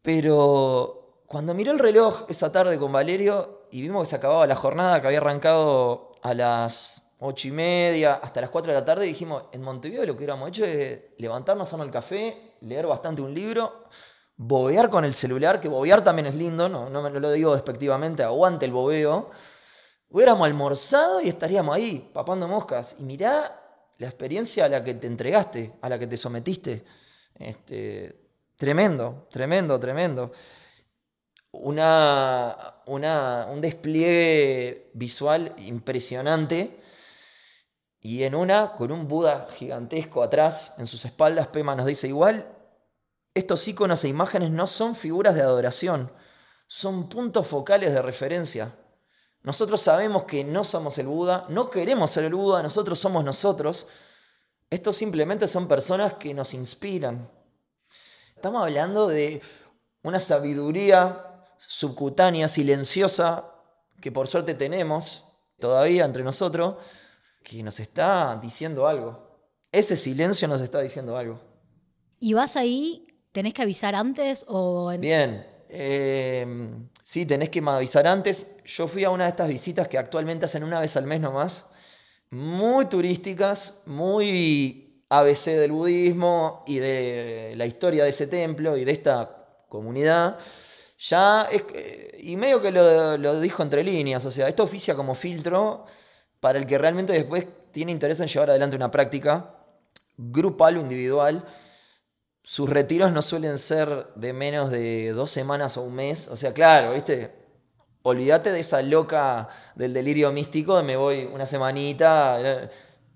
[0.02, 4.56] Pero cuando miró el reloj esa tarde con Valerio y vimos que se acababa la
[4.56, 9.06] jornada, que había arrancado a las ocho y media hasta las 4 de la tarde,
[9.06, 13.34] dijimos, en Montevideo lo que hubiéramos hecho es levantarnos, hacernos el café, leer bastante un
[13.34, 13.84] libro,
[14.38, 18.22] bobear con el celular, que bobear también es lindo, no, no, no lo digo despectivamente,
[18.22, 19.30] aguante el bobeo.
[20.08, 22.96] Hubiéramos almorzado y estaríamos ahí, papando moscas.
[22.98, 23.60] Y mirá
[23.98, 26.86] la experiencia a la que te entregaste, a la que te sometiste.
[27.34, 30.32] Este, tremendo, tremendo, tremendo
[31.52, 36.80] una, un despliegue visual impresionante.
[38.00, 42.46] Y en una, con un Buda gigantesco atrás, en sus espaldas, Pema nos dice igual,
[43.34, 46.12] estos iconos e imágenes no son figuras de adoración,
[46.66, 48.74] son puntos focales de referencia.
[49.42, 53.86] Nosotros sabemos que no somos el Buda, no queremos ser el Buda, nosotros somos nosotros.
[54.68, 57.30] Estos simplemente son personas que nos inspiran.
[58.34, 59.40] Estamos hablando de
[60.02, 63.54] una sabiduría subcutánea, silenciosa,
[64.00, 65.24] que por suerte tenemos
[65.58, 66.76] todavía entre nosotros,
[67.42, 69.28] que nos está diciendo algo.
[69.72, 71.40] Ese silencio nos está diciendo algo.
[72.20, 73.07] ¿Y vas ahí?
[73.38, 74.90] ¿Tenés que avisar antes o...?
[74.98, 78.48] Bien, em, sí, tenés que avisar antes.
[78.64, 81.66] Yo fui a una de estas visitas que actualmente hacen una vez al mes nomás,
[82.30, 88.90] muy turísticas, muy ABC del budismo y de la historia de ese templo y de
[88.90, 89.30] esta
[89.68, 90.40] comunidad
[90.98, 91.48] ya
[92.18, 95.84] y medio que lo, dijo entre líneas, o sea, esto oficia como filtro
[96.40, 99.54] para el que realmente después tiene interés en llevar adelante una práctica
[100.16, 101.44] grupal o individual.
[102.50, 106.54] Sus retiros no suelen ser de menos de dos semanas o un mes, o sea,
[106.54, 107.30] claro, ¿viste?
[108.00, 112.38] Olvídate de esa loca del delirio místico de me voy una semanita.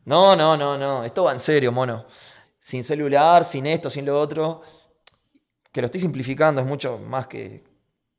[0.05, 2.05] No, no, no, no, esto va en serio, mono.
[2.61, 4.61] Sin celular, sin esto, sin lo otro.
[5.73, 7.65] Que lo estoy simplificando, es mucho más que,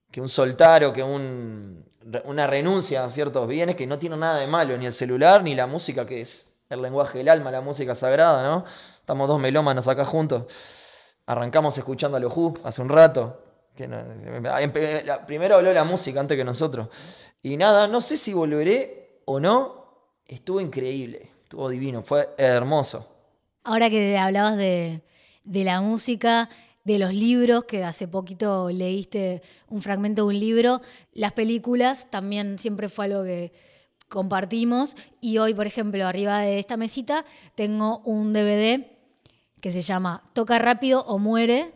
[0.09, 1.85] que un soltar o que un,
[2.23, 5.53] una renuncia a ciertos bienes que no tiene nada de malo, ni el celular, ni
[5.53, 8.65] la música, que es el lenguaje del alma, la música sagrada, ¿no?
[8.99, 10.81] Estamos dos melómanos acá juntos.
[11.25, 13.39] Arrancamos escuchando a los hace un rato.
[13.75, 13.89] Que
[15.25, 16.89] primero habló la música antes que nosotros.
[17.41, 19.83] Y nada, no sé si volveré o no.
[20.25, 23.07] Estuvo increíble, estuvo divino, fue hermoso.
[23.63, 25.01] Ahora que hablabas de,
[25.43, 26.49] de la música,
[26.83, 30.81] de los libros, que hace poquito leíste un fragmento de un libro,
[31.13, 33.51] las películas también siempre fue algo que
[34.09, 38.92] compartimos y hoy, por ejemplo, arriba de esta mesita tengo un DVD
[39.63, 41.73] que se llama Toca rápido o muere.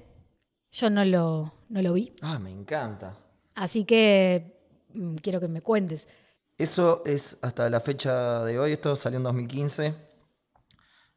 [0.71, 2.13] Yo no lo, no lo vi.
[2.21, 3.15] Ah, me encanta.
[3.55, 4.59] Así que
[4.93, 6.09] mm, quiero que me cuentes.
[6.57, 9.93] Eso es hasta la fecha de hoy, esto salió en 2015.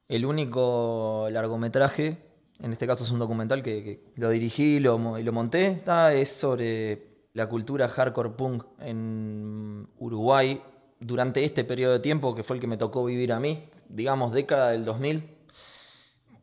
[0.06, 5.66] El único largometraje en este caso es un documental que, lo dirigí y lo, monté.
[5.66, 10.62] Está, es sobre la cultura hardcore punk en Uruguay
[11.00, 14.32] durante este periodo de tiempo que fue el que me tocó vivir a mí, digamos
[14.32, 15.39] década del 2000.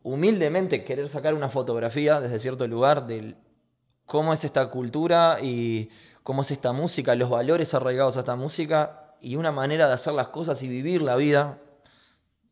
[0.09, 3.35] Humildemente querer sacar una fotografía desde cierto lugar de
[4.05, 5.89] cómo es esta cultura y
[6.23, 10.13] cómo es esta música, los valores arraigados a esta música y una manera de hacer
[10.13, 11.59] las cosas y vivir la vida.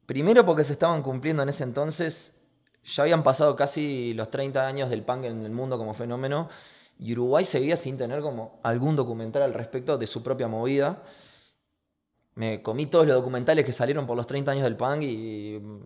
[0.06, 2.42] Primero porque se estaban cumpliendo en ese entonces
[2.84, 6.50] ya habían pasado casi los 30 años del punk en el mundo como fenómeno
[7.00, 11.04] y Uruguay seguía sin tener como algún documental al respecto de su propia movida.
[12.34, 15.80] Me comí todos los documentales que salieron por los 30 años del punk y mm,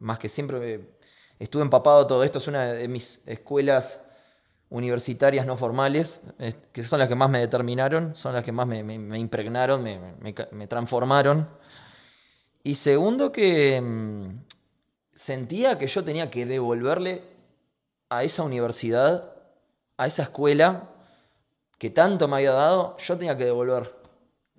[0.00, 0.98] más que siempre
[1.38, 2.38] estuve empapado todo esto.
[2.38, 4.04] Es una de mis escuelas
[4.70, 6.22] universitarias no formales,
[6.72, 9.82] que son las que más me determinaron, son las que más me, me- me impregnaron,
[9.82, 10.00] me,
[10.52, 11.48] me- transformaron.
[12.62, 14.28] Y segundo que mm,
[15.12, 17.22] sentía que yo tenía que devolverle
[18.08, 19.32] a esa universidad,
[19.96, 20.90] a esa escuela
[21.78, 23.94] que tanto me había dado, yo tenía que devolver.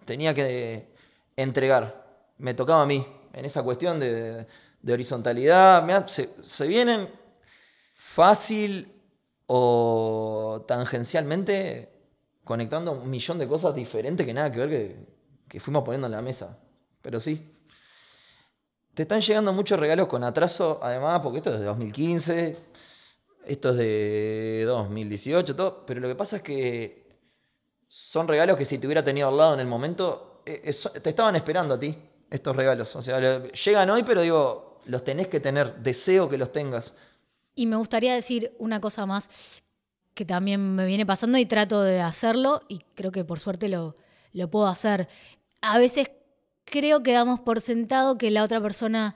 [0.06, 0.88] Tenía que
[1.36, 2.06] entregar.
[2.38, 4.46] Me tocaba a mí en esa cuestión de
[4.94, 5.84] horizontalidad.
[5.84, 7.10] Me ha- se, vienen
[7.94, 8.92] fácil
[9.48, 11.92] o tangencialmente
[12.44, 15.06] conectando un millón de cosas diferentes que nada que ver que,
[15.48, 16.60] que fuimos poniendo en la mesa.
[17.02, 17.52] Pero sí.
[18.94, 22.58] Te están llegando muchos regalos con atraso, además, porque esto es de 2015,
[23.46, 25.86] esto es de 2018, todo.
[25.86, 27.20] Pero lo que pasa es que
[27.88, 31.10] son regalos que si te hubiera tenido al lado en el momento, eh, eso- te
[31.10, 31.98] estaban esperando a ti,
[32.30, 32.96] estos regalos.
[32.96, 33.20] O sea,
[33.52, 36.96] llegan hoy, pero digo, los tenés que tener, deseo que los tengas.
[37.56, 39.64] Y me gustaría decir una cosa más
[40.16, 43.96] que también me viene pasando y trato de hacerlo y creo que por suerte lo,
[44.50, 45.08] puedo hacer.
[45.62, 46.10] A veces
[46.64, 49.16] creo que damos por sentado que la otra persona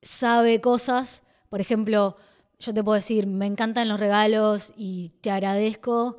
[0.00, 1.22] sabe cosas.
[1.50, 2.16] Por ejemplo,
[2.58, 6.18] yo te puedo decir, me encantan los regalos y te agradezco,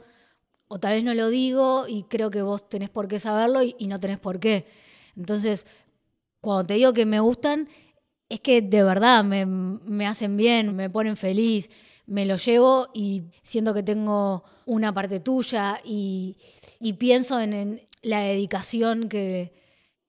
[0.67, 3.75] o tal vez no lo digo y creo que vos tenés por qué saberlo y,
[3.79, 4.67] y no tenés por qué.
[5.17, 5.65] Entonces,
[6.39, 7.67] cuando te digo que me gustan,
[8.29, 11.69] es que de verdad me, me hacen bien, me ponen feliz,
[12.05, 16.37] me lo llevo y siento que tengo una parte tuya y,
[16.79, 19.53] y pienso en, en la dedicación que,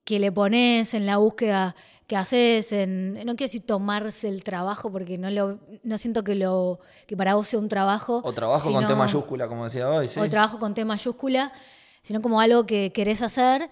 [0.03, 1.75] que le pones, en la búsqueda
[2.07, 6.35] que haces, en, no quiero decir tomarse el trabajo porque no, lo, no siento que,
[6.35, 8.21] lo, que para vos sea un trabajo.
[8.23, 10.07] O trabajo con T mayúscula, como decía hoy.
[10.07, 10.19] ¿sí?
[10.19, 11.53] o trabajo con T mayúscula,
[12.01, 13.69] sino como algo que querés hacer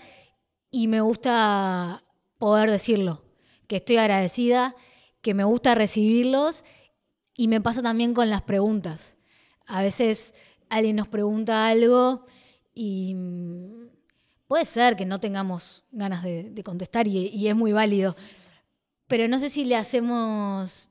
[0.71, 2.03] y me gusta
[2.37, 3.23] poder decirlo,
[3.69, 4.75] que estoy agradecida,
[5.21, 6.65] que me gusta recibirlos
[7.35, 9.15] y me pasa también con las preguntas.
[9.67, 10.33] A veces
[10.69, 12.25] alguien nos pregunta algo
[12.73, 13.89] y mm,
[14.47, 18.15] puede ser que no tengamos ganas de, contestar y, y es muy válido,
[19.05, 20.89] pero no sé si le hacemos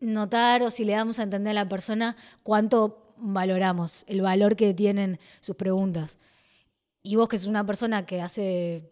[0.00, 4.72] notar o si le damos a entender a la persona cuánto valoramos, el valor que
[4.72, 6.18] tienen sus preguntas.
[7.02, 8.90] Y vos que sos una persona que hace,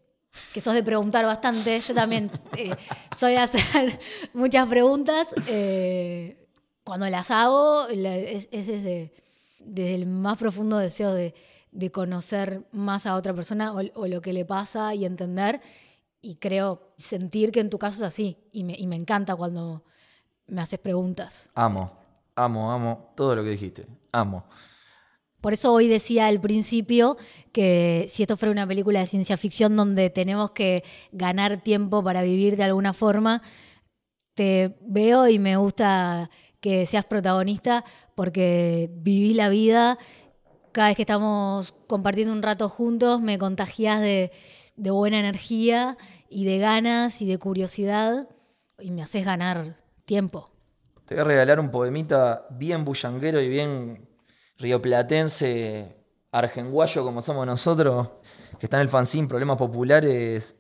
[0.53, 2.75] que sos de preguntar bastante, yo también eh,
[3.15, 3.99] soy de hacer
[4.33, 5.35] muchas preguntas.
[5.47, 6.45] eh,
[6.85, 9.13] cuando las hago es desde,
[9.61, 11.35] desde el más profundo deseo de,
[11.71, 15.61] de conocer más a otra persona o, o lo que le pasa y entender.
[16.23, 18.39] Y creo sentir que en tu caso es así.
[18.53, 19.85] Y me, y me encanta cuando
[20.47, 21.51] me haces preguntas.
[21.55, 21.93] Amo,
[22.35, 23.87] amo, amo todo lo que dijiste.
[24.11, 24.45] Amo.
[25.41, 27.17] Por eso hoy decía al principio
[27.53, 30.83] que si esto fuera una película de ciencia ficción donde tenemos que
[31.13, 33.43] ganar tiempo para vivir de alguna forma,
[34.35, 36.31] te veo y me gusta
[36.61, 37.85] que seas protagonista
[38.15, 39.99] porque vivís la vida.
[40.73, 44.33] Cada vez que estamos compartiendo un rato juntos, me contagias de,
[44.77, 45.97] de buena energía
[46.29, 48.29] y de ganas y de curiosidad
[48.81, 50.51] y me haces ganar tiempo.
[51.05, 54.08] Te voy a regalar un poemita bien bullanguero y bien
[54.59, 55.97] rioplatense,
[56.33, 58.09] argenguayo como somos nosotros,
[58.59, 60.57] que está en el fanzine Problemas Populares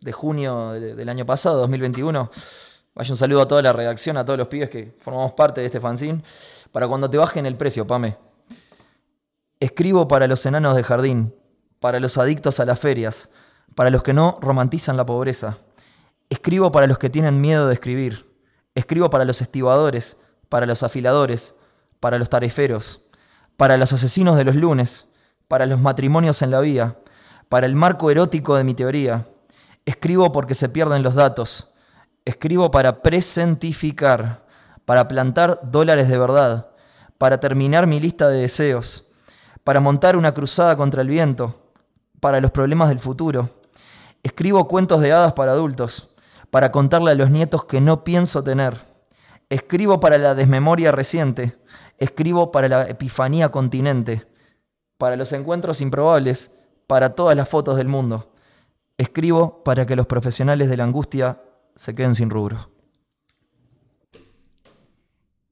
[0.00, 2.30] de junio de- del año pasado, 2021.
[2.94, 5.66] Vaya un saludo a toda la redacción, a todos los pibes que formamos parte de
[5.66, 6.22] este fanzine,
[6.72, 8.16] para cuando te bajen el precio, Pame.
[9.60, 11.34] Escribo para los enanos de jardín,
[11.78, 13.30] para los adictos a las ferias,
[13.74, 15.56] para los que no romantizan la pobreza.
[16.28, 18.30] Escribo para los que tienen miedo de escribir.
[18.74, 20.16] Escribo para los estibadores,
[20.48, 21.54] para los afiladores,
[22.00, 23.02] para los tariferos,
[23.56, 25.06] para los asesinos de los lunes,
[25.48, 26.98] para los matrimonios en la vía,
[27.48, 29.26] para el marco erótico de mi teoría.
[29.84, 31.74] Escribo porque se pierden los datos.
[32.24, 34.46] Escribo para presentificar,
[34.84, 36.68] para plantar dólares de verdad,
[37.18, 39.04] para terminar mi lista de deseos,
[39.64, 41.72] para montar una cruzada contra el viento,
[42.20, 43.50] para los problemas del futuro.
[44.22, 46.08] Escribo cuentos de hadas para adultos,
[46.50, 48.91] para contarle a los nietos que no pienso tener.
[49.52, 51.58] Escribo para la desmemoria reciente.
[51.98, 54.26] Escribo para la epifanía continente.
[54.96, 56.54] Para los encuentros improbables.
[56.86, 58.32] Para todas las fotos del mundo.
[58.96, 61.42] Escribo para que los profesionales de la angustia
[61.74, 62.70] se queden sin rubro.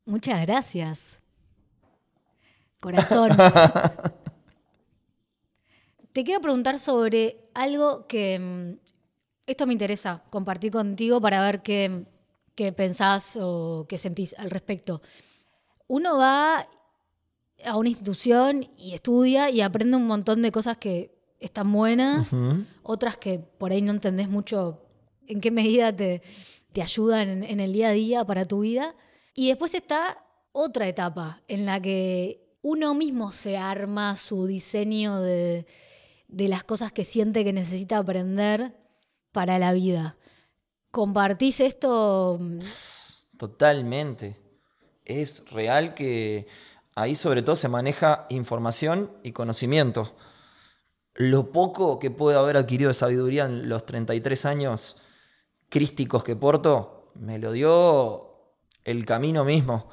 [0.07, 1.21] Muchas gracias.
[2.81, 3.33] Corazón.
[6.15, 8.79] Te quiero preguntar sobre algo que mm,
[9.45, 12.07] esto me interesa compartir contigo para ver qué,
[12.55, 15.03] qué pensás o qué sentís al respecto.
[15.87, 16.67] Uno va
[17.65, 22.37] a una institución y estudia y aprende un montón de cosas que están buenas,
[22.83, 24.83] otras que por ahí no entendés mucho
[25.27, 26.23] en qué medida te,
[26.73, 28.95] te ayudan en, en el día a día para tu vida.
[29.35, 35.67] Y después está otra etapa en la que uno mismo se arma su diseño de,
[36.29, 38.77] de las cosas que siente que necesita aprender
[39.33, 40.19] para la vida.
[40.91, 42.39] ¿Compartís esto?
[43.37, 44.37] Totalmente.
[45.05, 46.47] Es real que
[46.95, 50.13] ahí sobre todo se maneja información y conocimiento.
[51.15, 54.97] Lo poco que puedo haber adquirido de sabiduría en los 33 años
[55.69, 59.89] crísticos que porto, me lo dio el camino mismo.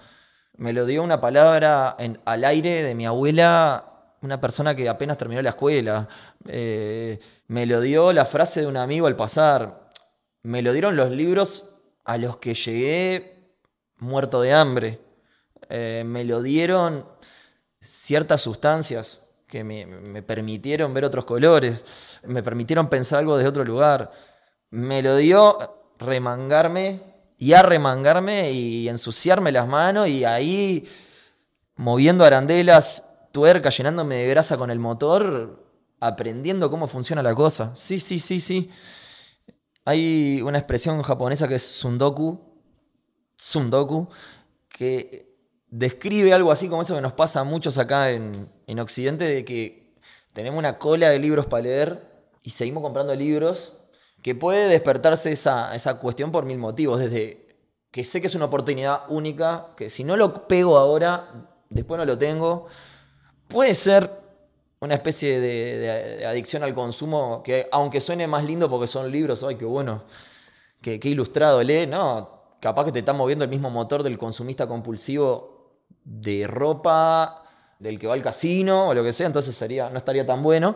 [0.55, 5.17] Me lo dio una palabra en, al aire de mi abuela, una persona que apenas
[5.17, 6.07] terminó la escuela.
[6.47, 9.86] Eh, me lo dio la frase de un amigo al pasar.
[10.47, 11.65] Me lo dieron los libros
[12.05, 13.51] a los que llegué
[13.97, 15.01] muerto de hambre.
[15.67, 17.05] Eh, me lo dieron
[17.81, 21.83] ciertas sustancias que me, me, permitieron ver otros colores,
[22.23, 24.09] me permitieron pensar algo de otro lugar.
[24.69, 25.57] Me lo dio
[25.99, 27.01] remangarme
[27.37, 30.87] y arremangarme y ensuciarme las manos y ahí
[31.75, 35.67] moviendo arandelas, tuerca, llenándome de grasa con el motor,
[35.99, 37.75] aprendiendo cómo funciona la cosa.
[37.75, 38.71] Sí, sí, sí, sí.
[39.87, 42.41] Hay una expresión japonesa que es sundoku,
[43.37, 44.09] sundoku,
[44.67, 45.33] que
[45.69, 49.45] describe algo así como eso que nos pasa a muchos acá en, en Occidente, de
[49.45, 49.95] que
[50.33, 53.77] tenemos una cola de libros para leer y seguimos comprando libros
[54.21, 57.55] que puede despertarse esa, esa cuestión por mil motivos, desde
[57.89, 62.03] que sé que es una oportunidad única, que si no lo pego ahora, después no
[62.03, 62.67] lo tengo,
[63.47, 64.26] puede ser
[64.79, 69.55] una especie de, adicción al consumo que aunque suene más lindo porque son libros, ay,
[69.55, 70.03] qué bueno,
[70.81, 75.79] qué, ilustrado lee, no, capaz que te está moviendo el mismo motor del consumista compulsivo
[76.03, 77.43] de ropa,
[77.79, 80.75] del que va al casino o lo que sea, entonces sería, no estaría tan bueno.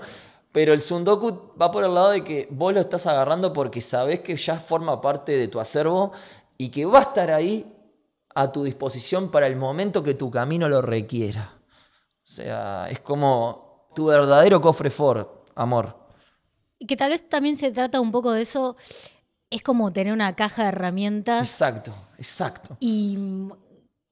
[0.51, 4.19] Pero el Sundoku va por el lado de que vos lo estás agarrando porque sabés
[4.19, 6.11] que ya forma parte de tu acervo
[6.57, 7.73] y que va a estar ahí
[8.35, 11.53] a tu disposición para el momento que tu camino lo requiera.
[12.23, 15.97] O sea, es como tu verdadero cofre Ford, amor.
[16.79, 18.75] Y que tal vez también se trata un poco de eso,
[19.49, 21.47] es como tener una caja de herramientas.
[21.47, 22.77] Exacto, exacto.
[22.79, 23.17] Y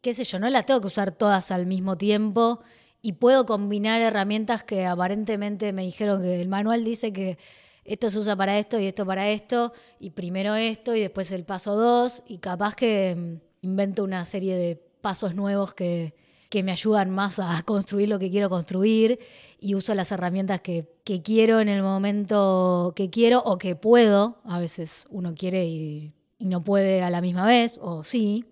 [0.02, 2.60] qué sé yo, no las tengo que usar todas al mismo tiempo
[3.02, 7.38] y puedo combinar herramientas que aparentemente me dijeron que el manual dice que
[7.86, 11.44] esto se usa para esto y esto para esto, y primero esto y después el
[11.44, 16.14] paso dos, y capaz que mm, invento una serie de pasos nuevos que,
[16.50, 19.20] que me ayudan más a construir lo que quiero construir
[19.60, 24.40] y uso las herramientas que, que quiero en el momento que quiero o que puedo.
[24.44, 28.46] A veces uno quiere y, y no puede a la misma vez, o sí.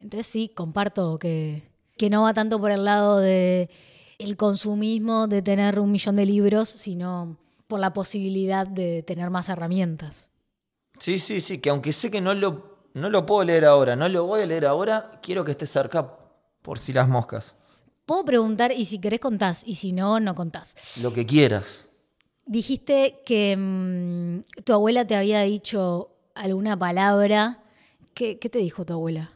[0.00, 1.62] Entonces sí, comparto que,
[1.96, 3.70] que no va tanto por el lado de
[4.18, 7.36] el consumismo de tener un millón de libros, sino
[7.66, 10.30] por la posibilidad de tener más herramientas.
[10.98, 14.08] Sí, sí, sí, que aunque sé que no lo, no lo puedo leer ahora, no
[14.08, 16.23] lo voy a leer ahora, quiero que esté cerca
[16.64, 17.56] por si las moscas.
[18.06, 20.98] Puedo preguntar, y si querés contás, y si no, no contás.
[21.02, 21.90] Lo que quieras.
[22.46, 27.62] Dijiste que mmm, tu abuela te había dicho alguna palabra.
[28.14, 29.30] ¿Qué, ¿Qué te dijo tu abuela?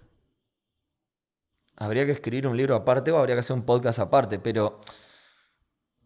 [1.79, 4.81] habría que escribir un libro aparte o habría que hacer un podcast aparte, pero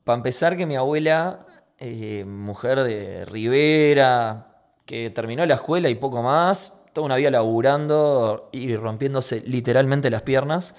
[0.04, 1.46] para empezar que mi abuela,
[1.78, 4.48] eh, mujer de Rivera,
[4.84, 10.22] que terminó la escuela y poco más, toda una vida laburando y rompiéndose literalmente las
[10.22, 10.76] piernas,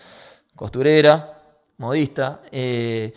[0.55, 1.39] costurera,
[1.77, 3.13] modista, eh,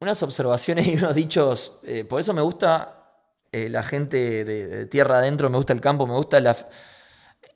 [0.00, 5.18] unas observaciones y unos dichos, eh, por eso me gusta eh, la gente de, tierra
[5.18, 6.56] adentro, me gusta el campo, me gusta la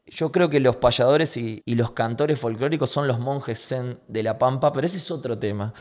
[0.07, 4.39] yo creo que los payadores y, los cantores folclóricos son los monjes zen de la
[4.39, 5.73] pampa, pero ese es otro tema.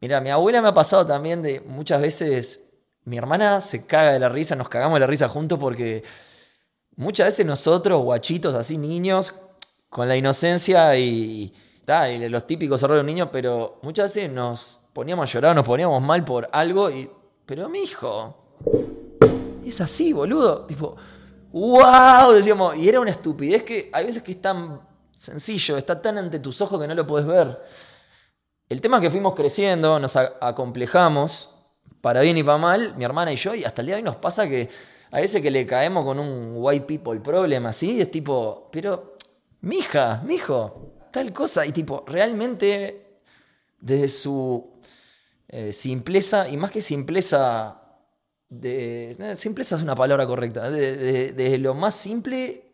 [0.00, 2.62] Mira, mi abuela me ha pasado también de muchas veces,
[3.04, 6.02] mi hermana se caga de la risa, nos cagamos de la risa juntos porque
[6.96, 9.34] muchas veces nosotros, guachitos, así niños,
[9.88, 11.52] con la inocencia y,
[11.90, 15.66] y los típicos errores de un niño, pero muchas veces nos poníamos a llorar, nos
[15.66, 16.88] poníamos mal por algo,
[17.46, 18.36] pero mi hijo,
[19.64, 20.96] es así, boludo, tipo...
[21.52, 22.32] ¡Wow!
[22.32, 24.80] Decíamos, y era una estupidez que hay veces que es tan
[25.12, 27.60] sencillo, está tan ante tus ojos que no lo puedes ver.
[28.68, 31.52] El tema es que fuimos creciendo, nos acomplejamos,
[32.00, 34.04] para bien y para mal, mi hermana y yo, y hasta el día de hoy
[34.04, 34.68] nos pasa que
[35.10, 39.16] a veces que le caemos con un white people problem así, es tipo, pero,
[39.62, 43.20] mija, mijo, tal cosa, y tipo, realmente,
[43.80, 44.80] desde su
[45.48, 47.80] eh, simpleza, y más que simpleza
[48.48, 52.64] de, simpleza es una palabra correcta, de, de, lo más simple,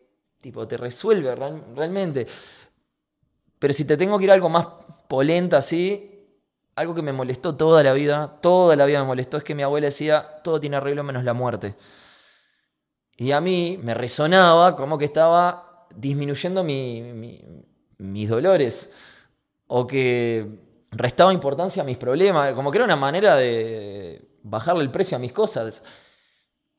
[0.41, 2.27] tipo, te resuelve real, realmente.
[3.59, 4.67] Pero si te tengo que ir a algo más
[5.07, 6.17] polenta así,
[6.75, 9.63] algo que me molestó toda la vida, toda la vida me molestó, es que mi
[9.63, 11.75] abuela decía, todo tiene arreglo menos la muerte.
[13.17, 16.63] Y a mí me resonaba como que estaba disminuyendo
[17.97, 18.91] mis dolores,
[19.67, 20.59] o que
[20.91, 25.19] restaba importancia a mis problemas, como que era una manera de bajarle el precio a
[25.19, 25.83] mis cosas.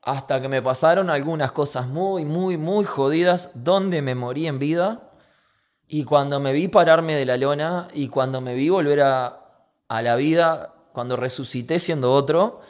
[0.02, 5.10] Hasta que me pasaron algunas cosas muy, muy, muy jodidas, donde me morí en vida.
[5.86, 9.40] Y cuando me vi pararme de la lona y cuando me vi volver a,
[9.88, 12.60] a la vida, cuando resucité siendo otro,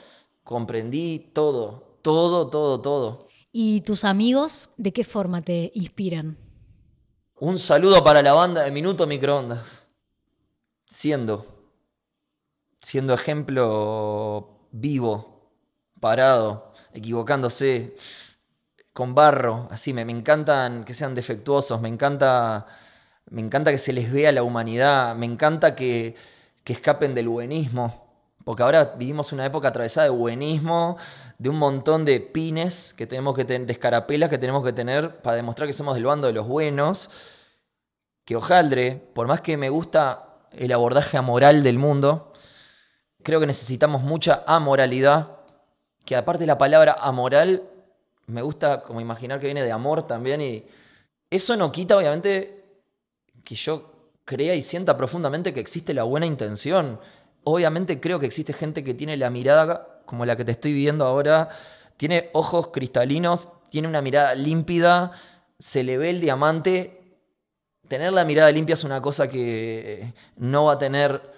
[0.45, 3.27] comprendí todo, todo, todo, todo.
[3.53, 6.37] ¿Y tus amigos de qué forma te inspiran?
[7.41, 9.87] Un saludo para la banda de Minuto Microondas.
[10.89, 11.47] Siendo,
[12.83, 15.53] siendo ejemplo vivo,
[16.01, 17.95] parado, equivocándose,
[18.93, 22.67] con barro, así, me, me encantan que sean defectuosos, me encanta,
[23.31, 26.17] me encanta que se les vea la humanidad, me encanta que,
[26.65, 28.08] que escapen del buenismo.
[28.49, 30.97] Porque ahora vivimos una época atravesada de buenismo,
[31.37, 35.21] de un montón de pines que tenemos que tener, de escarapelas que tenemos que tener
[35.21, 37.11] para demostrar que somos del bando de los buenos.
[38.25, 42.33] Que hojaldre, por más que me gusta el abordaje amoral del mundo,
[43.23, 45.41] creo que necesitamos mucha amoralidad.
[46.07, 47.65] Que aparte la palabra amoral,
[48.29, 50.41] me gusta como imaginar que viene de amor también.
[50.41, 50.65] Y
[51.29, 52.65] eso no quita, obviamente,
[53.45, 53.93] que yo
[54.25, 56.99] crea y sienta profundamente que existe la buena intención.
[57.51, 61.07] Obviamente creo que existe gente que tiene la mirada como la que te estoy viendo
[61.07, 61.49] ahora,
[61.97, 65.13] tiene ojos cristalinos, tiene una mirada límpida,
[65.59, 67.17] se le ve el diamante.
[67.89, 71.33] Tener la mirada limpia es una cosa que no va a tener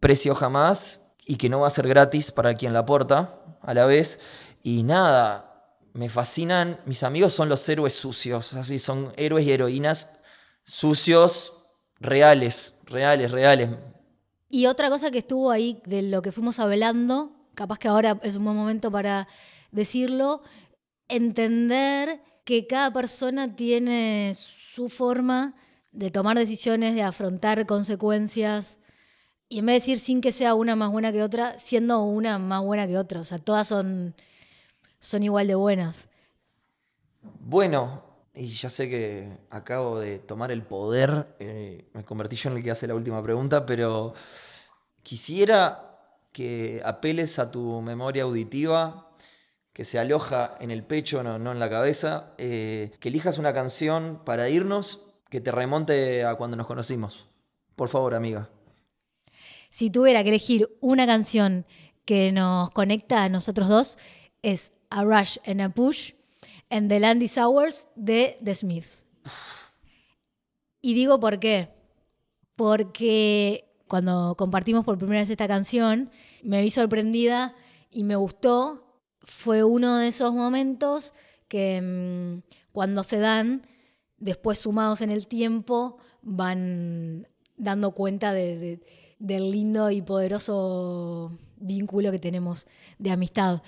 [0.00, 3.86] precio jamás y que no va a ser gratis para quien la aporta a la
[3.86, 4.18] vez.
[4.64, 10.18] Y nada, me fascinan, mis amigos son los héroes sucios, así son héroes y heroínas
[10.64, 11.52] sucios,
[12.00, 13.70] reales, reales, reales.
[14.54, 18.36] Y otra cosa que estuvo ahí de lo que fuimos hablando, capaz que ahora es
[18.36, 19.26] un buen momento para
[19.70, 20.42] decirlo,
[21.08, 25.54] entender que cada persona tiene su forma
[25.90, 28.78] de tomar decisiones, de afrontar consecuencias,
[29.48, 32.38] y en vez de decir sin que sea una más buena que otra, siendo una
[32.38, 34.14] más buena que otra, o sea, todas son,
[34.98, 36.10] son igual de buenas.
[37.40, 38.02] Bueno,
[38.34, 42.62] y ya sé que acabo de tomar el poder, eh, me convertí yo en el
[42.62, 44.14] que hace la última pregunta, pero
[45.02, 45.98] quisiera
[46.32, 49.10] que apeles a tu memoria auditiva,
[49.74, 54.22] que se aloja en el pecho, no, en la cabeza, eh, que elijas una canción
[54.24, 57.26] para irnos que te remonte a cuando nos conocimos.
[57.76, 58.50] Por favor, amiga.
[59.70, 61.66] Si tuviera que elegir una canción
[62.04, 63.98] que nos conecta a nosotros dos,
[64.42, 66.12] es A Rush and a Push
[66.72, 69.04] en The Landy Hours de The Smiths.
[70.80, 71.68] Y digo por qué.
[72.56, 76.10] Porque cuando compartimos por primera vez esta canción,
[76.42, 77.54] me vi sorprendida
[77.90, 79.00] y me gustó.
[79.20, 81.12] Fue uno de esos momentos
[81.46, 82.40] que mm,
[82.72, 83.66] cuando se dan,
[84.16, 88.80] después sumados en el tiempo, van dando cuenta del
[89.20, 92.66] lindo y poderoso vínculo que tenemos
[92.98, 93.62] de amistad.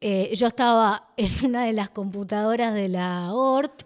[0.00, 3.82] Eh, yo estaba en una de las computadoras de la ORT,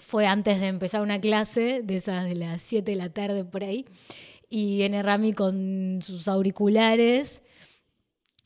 [0.00, 3.62] fue antes de empezar una clase, de esas de las 7 de la tarde por
[3.62, 3.84] ahí,
[4.48, 7.42] y viene Rami con sus auriculares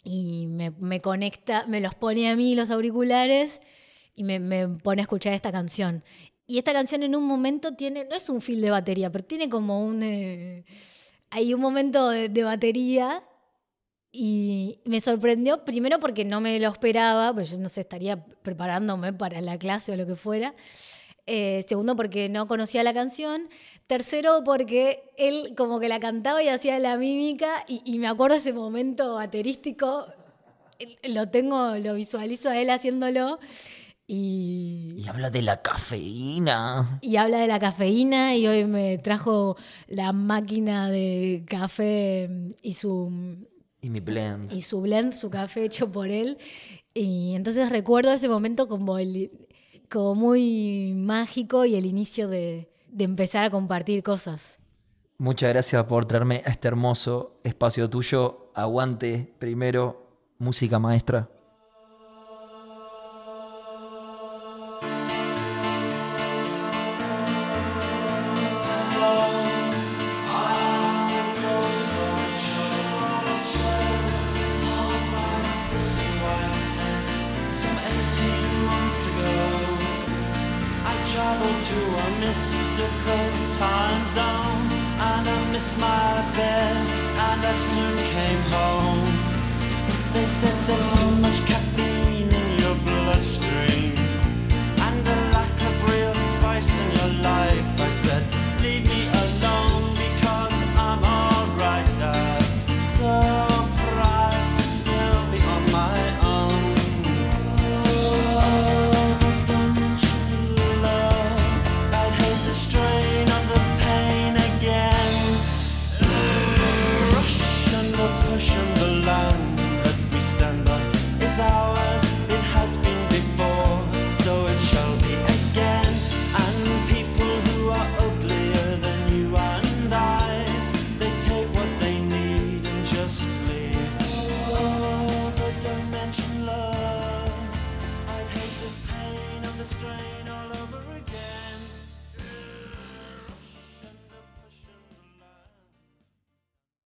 [0.05, 3.61] y me, conecta, me los pone a mí los auriculares
[4.15, 6.03] y me, pone a escuchar esta canción.
[6.47, 9.49] Y esta canción en un momento tiene, no es un fil de batería, pero tiene
[9.49, 10.03] como un...
[10.03, 10.65] Eh,
[11.31, 13.23] hay un momento de batería
[14.21, 19.13] y me sorprendió, primero porque no me lo esperaba, pues yo no sé, estaría preparándome
[19.13, 20.57] para la clase o lo que fuera.
[21.27, 23.49] Eh, segundo, porque no conocía la canción.
[23.87, 27.65] Tercero, porque él como que la cantaba y hacía la mímica.
[27.69, 30.07] Y, me acuerdo ese momento baterístico.
[31.05, 33.39] Lo tengo, lo visualizo a él haciéndolo.
[34.09, 36.99] Y, y, habla de la cafeína.
[37.03, 39.57] Y habla de la cafeína y hoy me trajo
[39.87, 42.29] la máquina de café
[42.63, 43.47] y su
[43.81, 44.53] y mi blend.
[44.53, 46.39] Y su blend, su café hecho por él.
[46.95, 49.31] Y entonces recuerdo ese momento como, el,
[49.89, 54.59] como muy mágico y el inicio de, de empezar a compartir cosas.
[55.19, 58.51] Muchas gracias por traerme a este hermoso espacio tuyo.
[58.55, 60.09] Aguante primero,
[60.39, 61.29] música maestra.